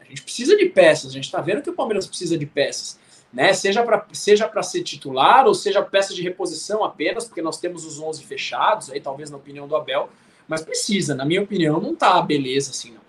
[0.00, 2.98] A gente precisa de peças, a gente está vendo que o Palmeiras precisa de peças,
[3.32, 3.52] né?
[3.52, 7.98] Seja para seja ser titular ou seja peças de reposição apenas, porque nós temos os
[7.98, 10.08] 11 fechados, aí talvez na opinião do Abel,
[10.46, 13.08] mas precisa, na minha opinião, não tá beleza assim, não.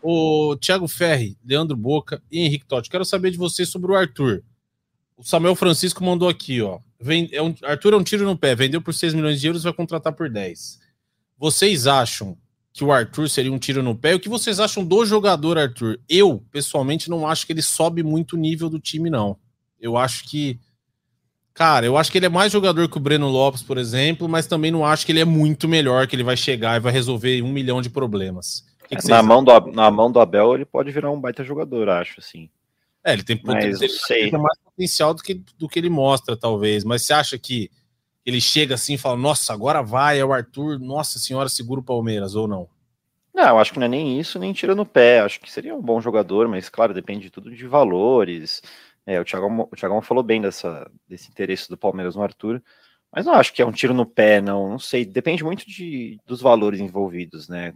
[0.00, 4.44] O Thiago Ferri, Leandro Boca e Henrique Totti, quero saber de vocês sobre o Arthur.
[5.16, 6.78] O Samuel Francisco mandou aqui, ó.
[7.00, 9.62] Vem, é um, Arthur é um tiro no pé, vendeu por 6 milhões de euros,
[9.62, 10.80] vai contratar por 10.
[11.38, 12.36] Vocês acham
[12.72, 14.14] que o Arthur seria um tiro no pé?
[14.14, 16.00] O que vocês acham do jogador Arthur?
[16.08, 19.36] Eu, pessoalmente, não acho que ele sobe muito o nível do time, não.
[19.80, 20.58] Eu acho que.
[21.54, 24.46] Cara, eu acho que ele é mais jogador que o Breno Lopes, por exemplo, mas
[24.46, 27.42] também não acho que ele é muito melhor, que ele vai chegar e vai resolver
[27.42, 28.64] um milhão de problemas.
[28.88, 31.88] Que que na, mão do, na mão do Abel, ele pode virar um baita jogador,
[31.88, 32.48] acho, assim.
[33.04, 36.84] É, ele tem, mas, tem, tem mais potencial do que, do que ele mostra, talvez.
[36.84, 37.70] Mas você acha que
[38.24, 41.84] ele chega assim e fala: Nossa, agora vai, é o Arthur, nossa senhora, segura o
[41.84, 42.68] Palmeiras, ou não?
[43.32, 45.20] Não, eu acho que não é nem isso, nem tira no pé.
[45.20, 48.60] Acho que seria um bom jogador, mas claro, depende de tudo de valores.
[49.06, 52.62] É, o Thiagão, o Thiagão falou bem dessa, desse interesse do Palmeiras no Arthur,
[53.10, 54.68] mas não acho que é um tiro no pé, não.
[54.68, 57.72] Não sei, depende muito de, dos valores envolvidos, né?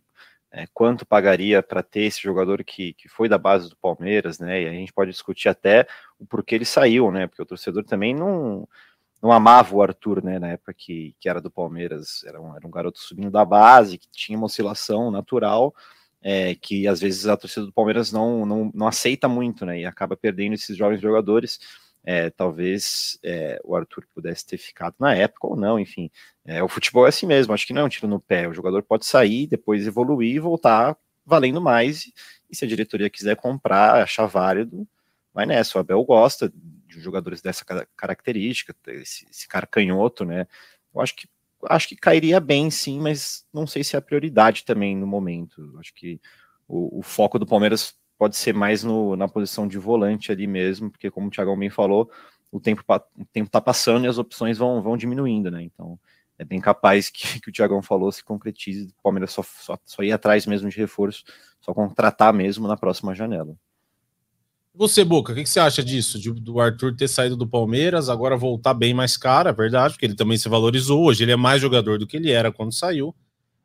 [0.53, 4.62] É, quanto pagaria para ter esse jogador que, que foi da base do Palmeiras, né?
[4.62, 5.86] E a gente pode discutir até
[6.18, 7.26] o porquê ele saiu, né?
[7.26, 8.68] Porque o torcedor também não,
[9.22, 10.38] não amava o Arthur, né?
[10.38, 13.96] Na época que, que era do Palmeiras, era um, era um garoto subindo da base,
[13.96, 15.74] que tinha uma oscilação natural,
[16.20, 19.80] é, que às vezes a torcida do Palmeiras não, não, não aceita muito, né?
[19.80, 21.59] E acaba perdendo esses jovens jogadores.
[22.05, 26.11] É, talvez é, o Arthur pudesse ter ficado na época ou não, enfim.
[26.44, 28.48] É, o futebol é assim mesmo, acho que não é um tiro no pé.
[28.48, 32.11] O jogador pode sair, depois evoluir voltar valendo mais.
[32.50, 34.86] E se a diretoria quiser comprar, achar válido,
[35.32, 35.78] vai nessa.
[35.78, 37.64] O Abel gosta de jogadores dessa
[37.96, 40.46] característica, esse, esse cara canhoto, né?
[40.94, 41.28] Eu acho que
[41.68, 45.76] acho que cairia bem, sim, mas não sei se é a prioridade também no momento.
[45.78, 46.20] Acho que
[46.66, 50.89] o, o foco do Palmeiras pode ser mais no, na posição de volante ali mesmo,
[50.89, 52.09] porque como o Thiago bem falou,
[52.53, 55.64] o tempo o tempo está passando e as opções vão, vão diminuindo, né?
[55.64, 55.99] Então
[56.39, 60.05] é bem capaz que, que o Thiagão falou se concretize, o Palmeiras só, só, só
[60.05, 61.25] ir atrás mesmo de reforço,
[61.61, 63.57] só contratar mesmo na próxima janela.
[64.73, 66.16] Você, Boca, o que, que, você acha disso?
[66.16, 70.07] De, do Arthur ter saído do Palmeiras, agora voltar bem mais caro, é verdade, porque
[70.07, 71.07] ele também se valorizou.
[71.07, 73.12] Hoje ele é mais jogador do que ele era quando saiu.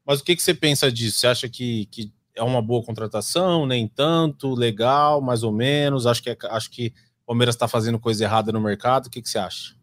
[0.03, 1.19] Mas o que, que você pensa disso?
[1.19, 6.05] Você acha que, que é uma boa contratação, nem tanto, legal, mais ou menos?
[6.05, 9.07] Acho que, é, acho que o Palmeiras está fazendo coisa errada no mercado.
[9.07, 9.75] O que, que você acha?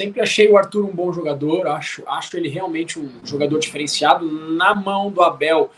[0.00, 4.24] Sempre achei o Arthur um bom jogador, acho, acho ele realmente um jogador diferenciado.
[4.56, 5.70] Na mão do Abel,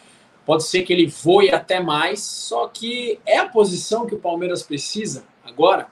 [0.44, 4.62] Pode ser que ele voe até mais, só que é a posição que o Palmeiras
[4.62, 5.86] precisa agora.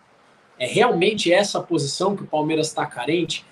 [0.58, 3.46] É realmente essa posição que o Palmeiras está carente.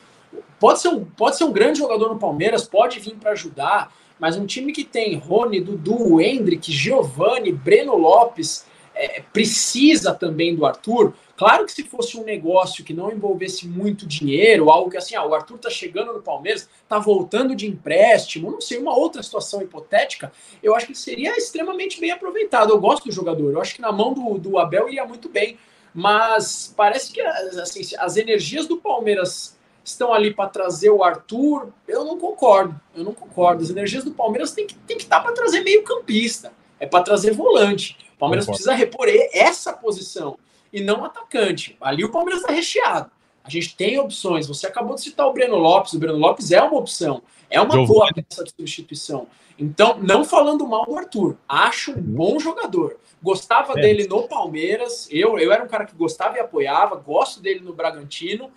[0.58, 4.36] Pode ser, um, pode ser um grande jogador no Palmeiras, pode vir para ajudar, mas
[4.36, 8.66] um time que tem Rony, Dudu, Hendrick, Giovanni, Breno Lopes,
[8.98, 11.14] é, precisa também do Arthur.
[11.36, 15.24] Claro que se fosse um negócio que não envolvesse muito dinheiro, algo que assim, ah,
[15.24, 19.62] o Arthur tá chegando no Palmeiras, tá voltando de empréstimo, não sei, uma outra situação
[19.62, 22.70] hipotética, eu acho que seria extremamente bem aproveitado.
[22.70, 25.56] Eu gosto do jogador, eu acho que na mão do, do Abel iria muito bem,
[25.94, 29.56] mas parece que assim, as energias do Palmeiras
[29.88, 33.62] estão ali para trazer o Arthur, eu não concordo, eu não concordo.
[33.62, 36.86] As energias do Palmeiras tem que, tem que estar tá para trazer meio campista, é
[36.86, 37.96] para trazer volante.
[38.14, 40.38] O Palmeiras precisa repor essa posição
[40.72, 41.76] e não atacante.
[41.80, 43.10] Ali o Palmeiras está recheado.
[43.42, 44.46] A gente tem opções.
[44.46, 45.94] Você acabou de citar o Breno Lopes.
[45.94, 47.22] O Breno Lopes é uma opção.
[47.48, 49.26] É uma boa peça de substituição.
[49.58, 52.98] Então, não falando mal do Arthur, acho um bom jogador.
[53.22, 53.80] Gostava é.
[53.80, 55.08] dele no Palmeiras.
[55.10, 56.96] Eu, eu era um cara que gostava e apoiava.
[56.96, 58.50] Gosto dele no Bragantino.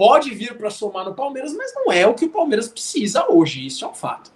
[0.00, 3.66] Pode vir para somar no Palmeiras, mas não é o que o Palmeiras precisa hoje.
[3.66, 4.32] Isso é um fato.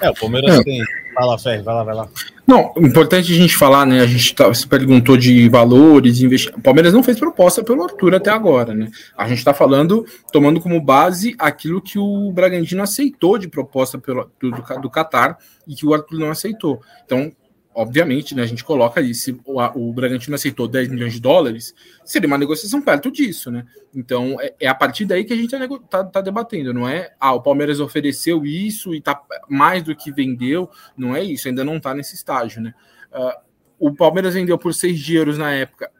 [0.00, 0.62] É, o Palmeiras é.
[0.62, 0.84] tem.
[1.16, 2.08] Vai lá, Ferre, vai lá, vai lá.
[2.46, 3.98] Não, importante a gente falar, né?
[3.98, 6.54] A gente tá, se perguntou de valores, investir.
[6.54, 8.88] O Palmeiras não fez proposta pelo Arthur até agora, né?
[9.18, 14.30] A gente está falando, tomando como base aquilo que o Bragantino aceitou de proposta pelo,
[14.40, 16.80] do, do Qatar e que o Arthur não aceitou.
[17.04, 17.32] Então,
[17.76, 21.74] obviamente, né, a gente coloca ali, se o, o Bragantino aceitou 10 milhões de dólares,
[22.06, 23.66] seria uma negociação perto disso, né?
[23.94, 27.34] Então, é, é a partir daí que a gente está tá, debatendo, não é, ah,
[27.34, 31.76] o Palmeiras ofereceu isso e tá mais do que vendeu, não é isso, ainda não
[31.76, 32.72] está nesse estágio, né?
[33.12, 35.90] Uh, o Palmeiras vendeu por 6 de euros na época,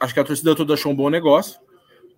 [0.00, 1.60] acho que a torcida toda achou um bom negócio,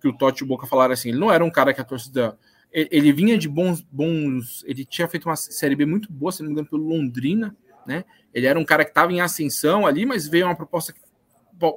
[0.01, 1.85] que o Totti e o Boca falaram assim, ele não era um cara que a
[1.85, 2.35] torcida...
[2.71, 4.63] Ele vinha de bons, bons.
[4.65, 7.55] Ele tinha feito uma série B muito boa, se não me engano, pelo Londrina,
[7.85, 8.05] né?
[8.33, 10.93] Ele era um cara que estava em ascensão ali, mas veio uma proposta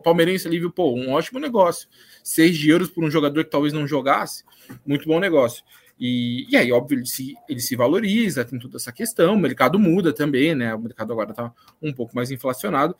[0.02, 1.88] palmeirense ali, viu, pô, um ótimo negócio.
[2.24, 4.44] 6 de euros por um jogador que talvez não jogasse,
[4.84, 5.62] muito bom negócio.
[5.98, 9.78] E, e aí, óbvio, ele se, ele se valoriza, tem toda essa questão, o mercado
[9.78, 10.74] muda também, né?
[10.74, 12.96] O mercado agora está um pouco mais inflacionado.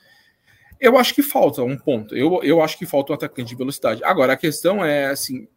[0.81, 2.15] Eu acho que falta um ponto.
[2.15, 4.05] Eu, eu acho que falta um atacante de velocidade.
[4.05, 5.49] Agora, a questão é assim: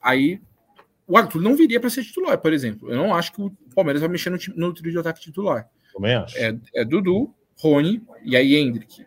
[0.00, 0.40] aí
[1.06, 2.90] o Arthur não viria para ser titular, por exemplo.
[2.90, 5.68] Eu não acho que o Palmeiras vai mexer no, no trio de ataque titular.
[5.98, 6.38] Também acho.
[6.38, 9.04] É, é Dudu, Rony e aí Hendrick.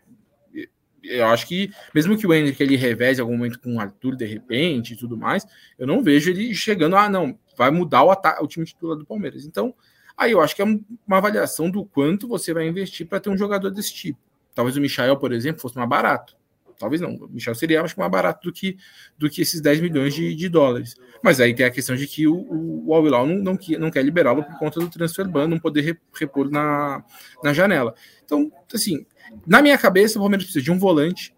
[1.01, 4.25] Eu acho que, mesmo que o Hendrick ele reveze algum momento com o Arthur de
[4.25, 5.47] repente e tudo mais,
[5.79, 8.11] eu não vejo ele chegando, ah, não, vai mudar o,
[8.43, 9.45] o time titular do Palmeiras.
[9.45, 9.73] Então,
[10.15, 13.37] aí eu acho que é uma avaliação do quanto você vai investir para ter um
[13.37, 14.19] jogador desse tipo.
[14.53, 16.35] Talvez o Michael, por exemplo, fosse mais barato.
[16.81, 17.17] Talvez não.
[17.29, 18.77] Michel seria acho, mais barato do que,
[19.17, 20.95] do que esses 10 milhões de, de dólares.
[21.23, 24.03] Mas aí tem a questão de que o, o, o Al-Hilal não, não, não quer
[24.03, 27.03] liberá-lo por conta do transfer ban, não poder repor na,
[27.43, 27.93] na janela.
[28.25, 29.05] Então, assim,
[29.45, 31.33] na minha cabeça, o Palmeiras precisa de um volante,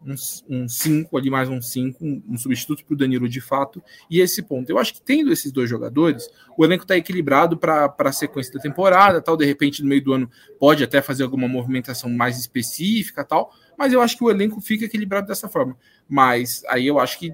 [0.50, 3.82] um 5 um ali, mais um 5, um, um, substituto para o Danilo de fato,
[4.10, 4.70] e esse ponto.
[4.70, 6.28] Eu acho que tendo esses dois jogadores,
[6.58, 9.38] o elenco está equilibrado para a sequência da temporada, tal.
[9.38, 10.30] De repente, no meio do ano,
[10.60, 14.86] pode até fazer alguma movimentação mais específica, tal mas eu acho que o elenco fica
[14.86, 15.78] equilibrado dessa forma.
[16.08, 17.34] Mas aí eu acho que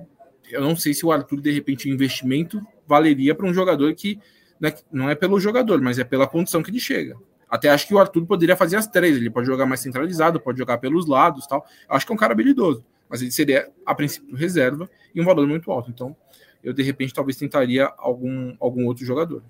[0.49, 4.19] eu não sei se o Arthur, de repente, o investimento valeria para um jogador que
[4.59, 7.15] né, não é pelo jogador, mas é pela condição que ele chega.
[7.49, 9.17] Até acho que o Arthur poderia fazer as três.
[9.17, 11.65] Ele pode jogar mais centralizado, pode jogar pelos lados tal.
[11.87, 12.85] Acho que é um cara habilidoso.
[13.09, 15.89] Mas ele seria, a princípio, reserva e um valor muito alto.
[15.89, 16.15] Então,
[16.63, 19.41] eu, de repente, talvez tentaria algum, algum outro jogador.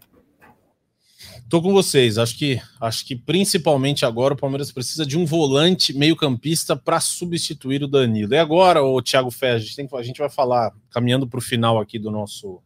[1.50, 2.18] Tô com vocês.
[2.18, 7.84] Acho que, acho que principalmente agora o Palmeiras precisa de um volante meio-campista para substituir
[7.84, 8.34] o Danilo.
[8.34, 11.42] E agora, o Thiago Ferreira, a gente, tem, a gente vai falar, caminhando para o
[11.42, 12.62] final aqui do nosso,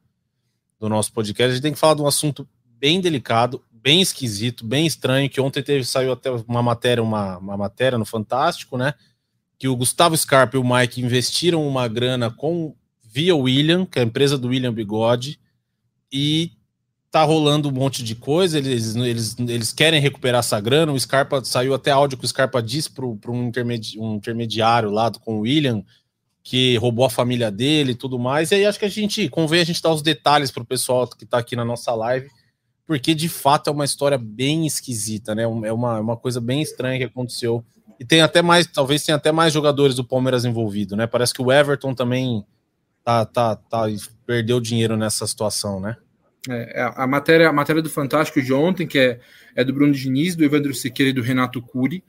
[0.80, 4.66] do nosso podcast, a gente tem que falar de um assunto bem delicado, bem esquisito,
[4.66, 8.94] bem estranho, que ontem teve, saiu até uma matéria, uma, uma matéria no Fantástico, né?
[9.60, 12.74] Que o Gustavo Scarpa e o Mike investiram uma grana com
[13.04, 15.38] via William, que é a empresa do William Bigode,
[16.12, 16.54] e
[17.12, 20.92] tá rolando um monte de coisa, eles, eles, eles querem recuperar essa grana.
[20.92, 25.12] O Scarpa saiu até áudio que o Scarpa disse para um, intermedi um intermediário lá
[25.12, 25.84] com o William
[26.42, 28.52] que roubou a família dele e tudo mais.
[28.52, 31.08] E aí acho que a gente convém a gente dar os detalhes para o pessoal
[31.08, 32.28] que está aqui na nossa live,
[32.86, 35.44] porque de fato é uma história bem esquisita, né?
[35.44, 37.64] É uma, é uma coisa bem estranha que aconteceu.
[38.00, 41.08] E tem até mais, talvez tenha até mais jogadores do Palmeiras envolvido, né?
[41.08, 42.46] Parece que o Everton também
[43.04, 43.86] tá, tá, tá,
[44.26, 45.96] perdeu dinheiro nessa situação, né?
[46.50, 49.20] É, é, a, matéria, a matéria do Fantástico de ontem, que é,
[49.56, 52.04] é do Bruno Diniz, do Evandro Siqueira e do Renato Cury,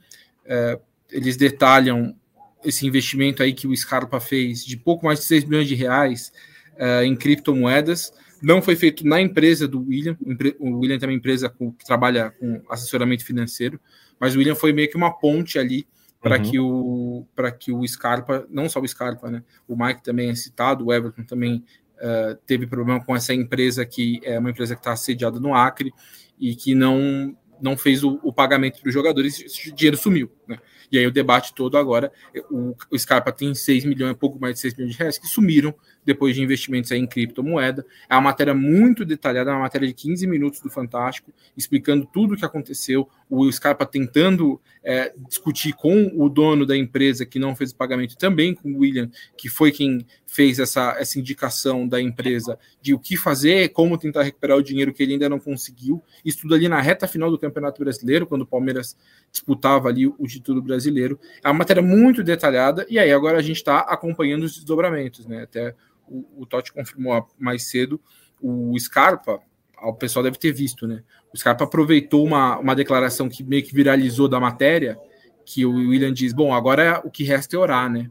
[0.45, 0.77] é,
[1.09, 2.15] eles detalham
[2.63, 6.33] esse investimento aí que o Scarpa fez de pouco mais de 6 milhões de reais
[6.77, 8.11] é, em criptomoedas.
[8.41, 10.17] Não foi feito na empresa do William,
[10.59, 13.79] o William tem uma empresa com, que trabalha com assessoramento financeiro,
[14.19, 15.87] mas o William foi meio que uma ponte ali
[16.21, 16.43] para uhum.
[16.43, 19.43] que o para que o Scarpa, não só o Scarpa, né?
[19.67, 21.63] O Mike também é citado, o Everton também
[21.97, 25.93] uh, teve problema com essa empresa que é uma empresa que está sediada no Acre
[26.39, 30.31] e que não não fez o, o pagamento para os jogadores, esse dinheiro sumiu.
[30.47, 30.57] Né?
[30.91, 32.11] E aí o debate todo agora,
[32.51, 35.73] o, o Scarpa tem 6 milhões, pouco mais de 6 milhões de reais que sumiram
[36.05, 37.85] depois de investimentos em criptomoeda.
[38.09, 42.37] É uma matéria muito detalhada, uma matéria de 15 minutos do Fantástico, explicando tudo o
[42.37, 47.71] que aconteceu, o Scarpa tentando é, discutir com o dono da empresa que não fez
[47.71, 52.59] o pagamento, também com o William, que foi quem fez essa, essa indicação da empresa
[52.81, 56.03] de o que fazer, como tentar recuperar o dinheiro que ele ainda não conseguiu.
[56.23, 58.95] Isso tudo ali na reta final do Campeonato Brasileiro, quando o Palmeiras
[59.31, 61.19] disputava ali o título brasileiro.
[61.43, 65.43] É uma matéria muito detalhada, e aí agora a gente está acompanhando os desdobramentos, né?
[65.43, 65.73] Até
[66.07, 67.99] o, o Totti confirmou mais cedo,
[68.41, 69.39] o Scarpa,
[69.81, 71.03] o pessoal deve ter visto, né?
[71.33, 74.97] O Scarpa aproveitou uma, uma declaração que meio que viralizou da matéria,
[75.45, 78.09] que o William diz: bom, agora o que resta é orar, né?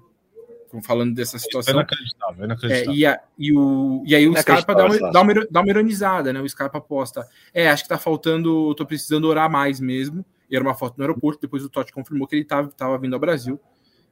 [0.83, 1.73] Falando dessa situação.
[1.73, 2.93] É inacreditável, é inacreditável.
[2.93, 5.71] É, e, a, e, o, e aí o Scarpa dá uma, dá, uma, dá uma
[5.71, 6.41] ironizada, né?
[6.41, 10.25] O Scarpa posta: é, acho que tá faltando, tô precisando orar mais mesmo.
[10.51, 11.41] E era uma foto no aeroporto.
[11.41, 13.61] Depois o Totti confirmou que ele estava tava vindo ao Brasil.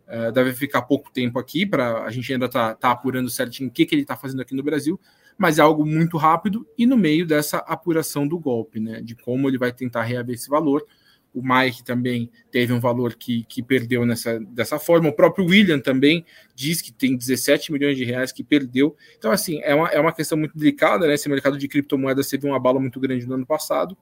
[0.06, 3.72] É, deve ficar pouco tempo aqui, para a gente ainda tá, tá apurando certinho o
[3.72, 5.00] que, que ele está fazendo aqui no Brasil,
[5.38, 9.00] mas é algo muito rápido e no meio dessa apuração do golpe, né?
[9.00, 10.84] De como ele vai tentar reaver esse valor.
[11.34, 15.08] O Mike também teve um valor que, que perdeu nessa, dessa forma.
[15.08, 18.94] O próprio William também diz que tem 17 milhões de reais que perdeu.
[19.16, 21.14] Então, assim, é uma, é uma questão muito delicada, né?
[21.14, 23.96] Esse mercado de criptomoedas teve uma bala muito grande no ano passado.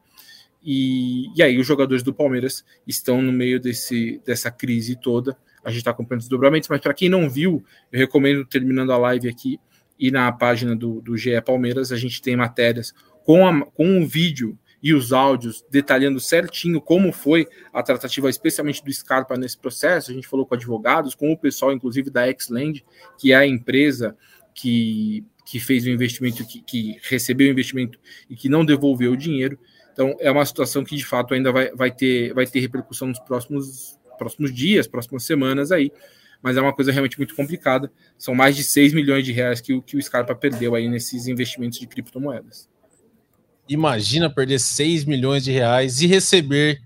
[0.61, 5.71] E, e aí os jogadores do Palmeiras estão no meio desse, dessa crise toda a
[5.71, 9.29] gente está acompanhando os dobramentos, mas para quem não viu, eu recomendo, terminando a live
[9.29, 9.59] aqui,
[9.99, 14.07] e na página do, do GE Palmeiras, a gente tem matérias com, a, com um
[14.07, 20.11] vídeo e os áudios detalhando certinho como foi a tratativa, especialmente do Scarpa nesse processo.
[20.11, 22.83] A gente falou com advogados, com o pessoal, inclusive, da Xland,
[23.19, 24.17] que é a empresa
[24.55, 27.99] que, que fez o investimento, que, que recebeu o investimento
[28.29, 29.59] e que não devolveu o dinheiro.
[29.93, 33.19] Então, é uma situação que, de fato, ainda vai, vai, ter, vai ter repercussão nos
[33.19, 35.91] próximos próximos dias, próximas semanas aí.
[36.43, 37.91] Mas é uma coisa realmente muito complicada.
[38.17, 41.79] São mais de 6 milhões de reais que, que o Scarpa perdeu aí nesses investimentos
[41.79, 42.69] de criptomoedas.
[43.69, 46.83] Imagina perder 6 milhões de reais e receber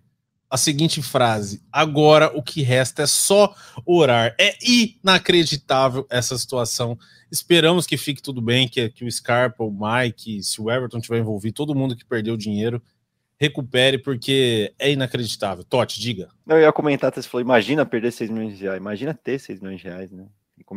[0.50, 3.54] a seguinte frase: agora o que resta é só
[3.84, 4.34] orar.
[4.38, 6.96] É inacreditável essa situação.
[7.30, 11.18] Esperamos que fique tudo bem, que, que o Scarpa, o Mike, se o Everton tiver
[11.18, 12.80] envolvido, todo mundo que perdeu dinheiro
[13.38, 15.64] recupere, porque é inacreditável.
[15.64, 16.28] Totti, diga.
[16.46, 18.80] Eu ia comentar, você falou, imagina perder 6 milhões de reais.
[18.80, 20.26] Imagina ter 6 milhões de reais, né?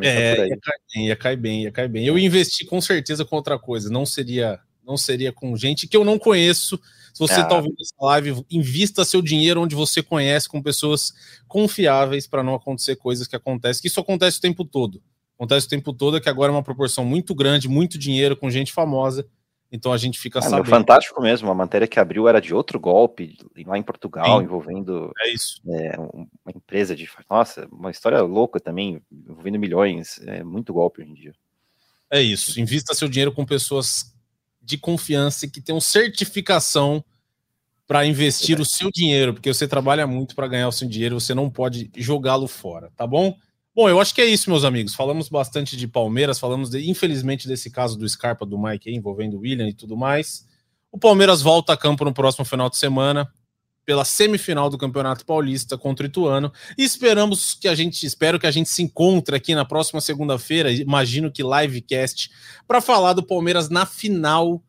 [0.01, 2.05] é, Ia, cair bem, ia cair bem, ia cair bem.
[2.05, 3.89] Eu investi com certeza com outra coisa.
[3.89, 6.79] Não seria, não seria com gente que eu não conheço.
[7.13, 7.57] Se você está ah.
[7.57, 11.13] ouvindo essa live, invista seu dinheiro onde você conhece, com pessoas
[11.47, 13.81] confiáveis para não acontecer coisas que acontecem.
[13.81, 15.01] Que isso acontece o tempo todo.
[15.35, 18.49] Acontece o tempo todo, é que agora é uma proporção muito grande, muito dinheiro com
[18.49, 19.27] gente famosa
[19.71, 20.69] então a gente fica é, sabendo.
[20.69, 24.45] Fantástico mesmo, a matéria que abriu era de outro golpe lá em Portugal, Sim.
[24.45, 25.61] envolvendo é isso.
[25.67, 27.09] É, uma empresa de.
[27.29, 30.19] Nossa, uma história louca também, envolvendo milhões.
[30.25, 31.33] É muito golpe hoje em dia.
[32.09, 32.59] É isso.
[32.59, 34.13] Invista seu dinheiro com pessoas
[34.61, 37.03] de confiança e que tenham certificação
[37.85, 41.33] para investir o seu dinheiro, porque você trabalha muito para ganhar o seu dinheiro, você
[41.33, 43.33] não pode jogá-lo fora, tá bom?
[43.77, 44.95] Bom, eu acho que é isso, meus amigos.
[44.95, 49.41] Falamos bastante de Palmeiras, falamos, de, infelizmente, desse caso do Scarpa, do Mike envolvendo o
[49.41, 50.47] William e tudo mais.
[50.91, 53.31] O Palmeiras volta a campo no próximo final de semana
[53.85, 56.51] pela semifinal do Campeonato Paulista contra o Ituano.
[56.75, 60.71] E esperamos que a gente, espero que a gente se encontre aqui na próxima segunda-feira,
[60.71, 62.31] imagino que livecast,
[62.67, 64.59] para falar do Palmeiras na final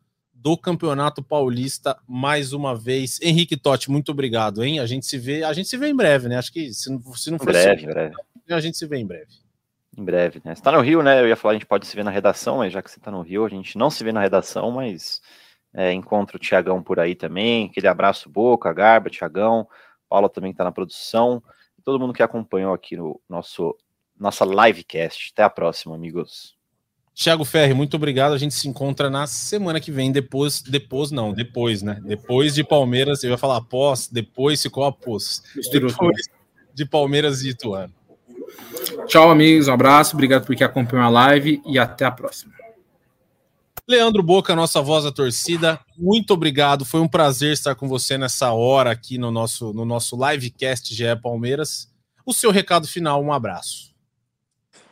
[0.40, 3.20] do Campeonato Paulista mais uma vez.
[3.20, 4.78] Henrique Totti, muito obrigado, hein?
[4.78, 6.36] A gente se vê, a gente se vê em breve, né?
[6.38, 8.14] Acho que se não, se não for breve, assim, breve.
[8.48, 9.32] a gente se vê em breve.
[9.96, 10.54] Em breve, né?
[10.54, 11.20] Você tá no Rio, né?
[11.20, 13.10] Eu ia falar, a gente pode se ver na redação, mas já que você tá
[13.10, 15.20] no Rio, a gente não se vê na redação, mas
[15.74, 17.66] é, encontra o Tiagão por aí também.
[17.66, 19.68] Aquele abraço, Boca, Garba, Tiagão.
[20.08, 21.42] Paula também está na produção.
[21.84, 23.76] Todo mundo que acompanhou aqui no nosso
[24.18, 25.30] nossa livecast.
[25.32, 26.57] Até a próxima, amigos.
[27.18, 28.32] Thiago Ferri, muito obrigado.
[28.32, 32.00] A gente se encontra na semana que vem, depois, depois não, depois, né?
[32.04, 35.42] Depois de Palmeiras, eu ia falar após, depois ficou após.
[35.72, 35.96] Depois
[36.72, 37.92] de Palmeiras e Ituano.
[39.08, 39.66] Tchau, amigos.
[39.66, 42.52] Um abraço, obrigado por que acompanhou a live e até a próxima.
[43.88, 46.84] Leandro Boca, nossa voz da torcida, muito obrigado.
[46.84, 51.16] Foi um prazer estar com você nessa hora aqui no nosso, no nosso livecast GE
[51.20, 51.92] Palmeiras.
[52.24, 53.97] O seu recado final, um abraço.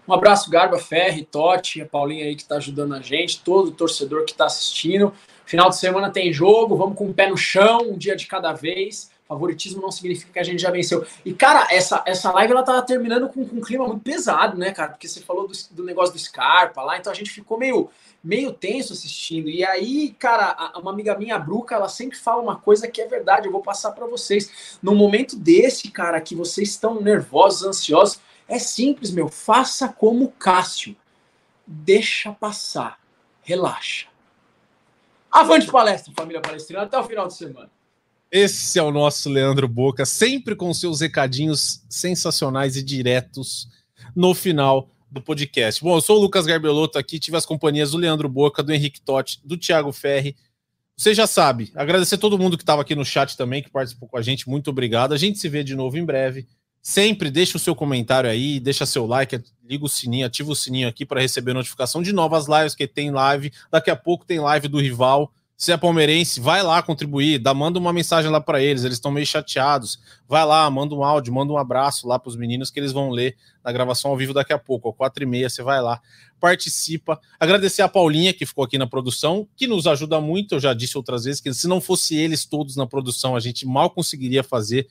[0.07, 4.25] Um abraço, Garba, Ferri, Totti, a Paulinha aí que está ajudando a gente, todo torcedor
[4.25, 5.13] que está assistindo.
[5.45, 8.53] Final de semana tem jogo, vamos com o pé no chão, um dia de cada
[8.53, 9.11] vez.
[9.29, 11.05] Favoritismo não significa que a gente já venceu.
[11.25, 14.71] E, cara, essa, essa live ela tá terminando com, com um clima muito pesado, né,
[14.71, 14.91] cara?
[14.91, 17.91] Porque você falou do, do negócio do Scarpa lá, então a gente ficou meio
[18.27, 19.49] meio tenso assistindo.
[19.49, 23.07] E aí, cara, uma amiga minha, a Bruca, ela sempre fala uma coisa que é
[23.07, 24.79] verdade, eu vou passar para vocês.
[24.83, 30.97] No momento desse, cara, que vocês estão nervosos, ansiosos, é simples, meu, faça como Cássio.
[31.66, 32.99] Deixa passar.
[33.42, 34.07] Relaxa.
[35.30, 37.70] Avante palestra, família palestrina, até o final de semana.
[38.30, 43.68] Esse é o nosso Leandro Boca, sempre com seus recadinhos sensacionais e diretos
[44.14, 45.82] no final do podcast.
[45.82, 49.01] Bom, eu sou o Lucas Garbelotto aqui, tive as companhias do Leandro Boca, do Henrique
[49.01, 50.36] Totti, do Thiago Ferri.
[50.97, 54.16] Você já sabe, agradecer todo mundo que estava aqui no chat também, que participou com
[54.16, 55.12] a gente, muito obrigado.
[55.12, 56.47] A gente se vê de novo em breve.
[56.89, 60.87] Sempre deixa o seu comentário aí, deixa seu like, liga o sininho, ativa o sininho
[60.87, 63.53] aqui para receber notificação de novas lives, que tem live.
[63.72, 65.32] Daqui a pouco tem live do rival.
[65.57, 69.11] Se é palmeirense, vai lá contribuir, dá, manda uma mensagem lá para eles, eles estão
[69.11, 69.99] meio chateados.
[70.28, 73.11] Vai lá, manda um áudio, manda um abraço lá para os meninos que eles vão
[73.11, 76.01] ler na gravação ao vivo daqui a pouco, às quatro e meia, você vai lá,
[76.39, 77.20] participa.
[77.41, 80.97] Agradecer a Paulinha, que ficou aqui na produção, que nos ajuda muito, eu já disse
[80.97, 84.87] outras vezes, que se não fosse eles todos na produção, a gente mal conseguiria fazer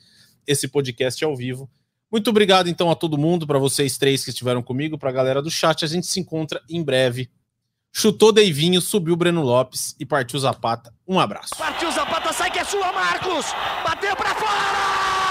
[0.46, 1.70] esse podcast ao vivo.
[2.16, 5.42] Muito obrigado, então, a todo mundo, para vocês três que estiveram comigo, para a galera
[5.42, 5.84] do chat.
[5.84, 7.28] A gente se encontra em breve
[7.92, 10.94] Chutou Deivinho, subiu Breno Lopes e partiu Zapata.
[11.06, 11.50] Um abraço.
[11.58, 13.44] Partiu Zapata, sai que é sua, Marcos!
[13.84, 15.25] Bateu para fora!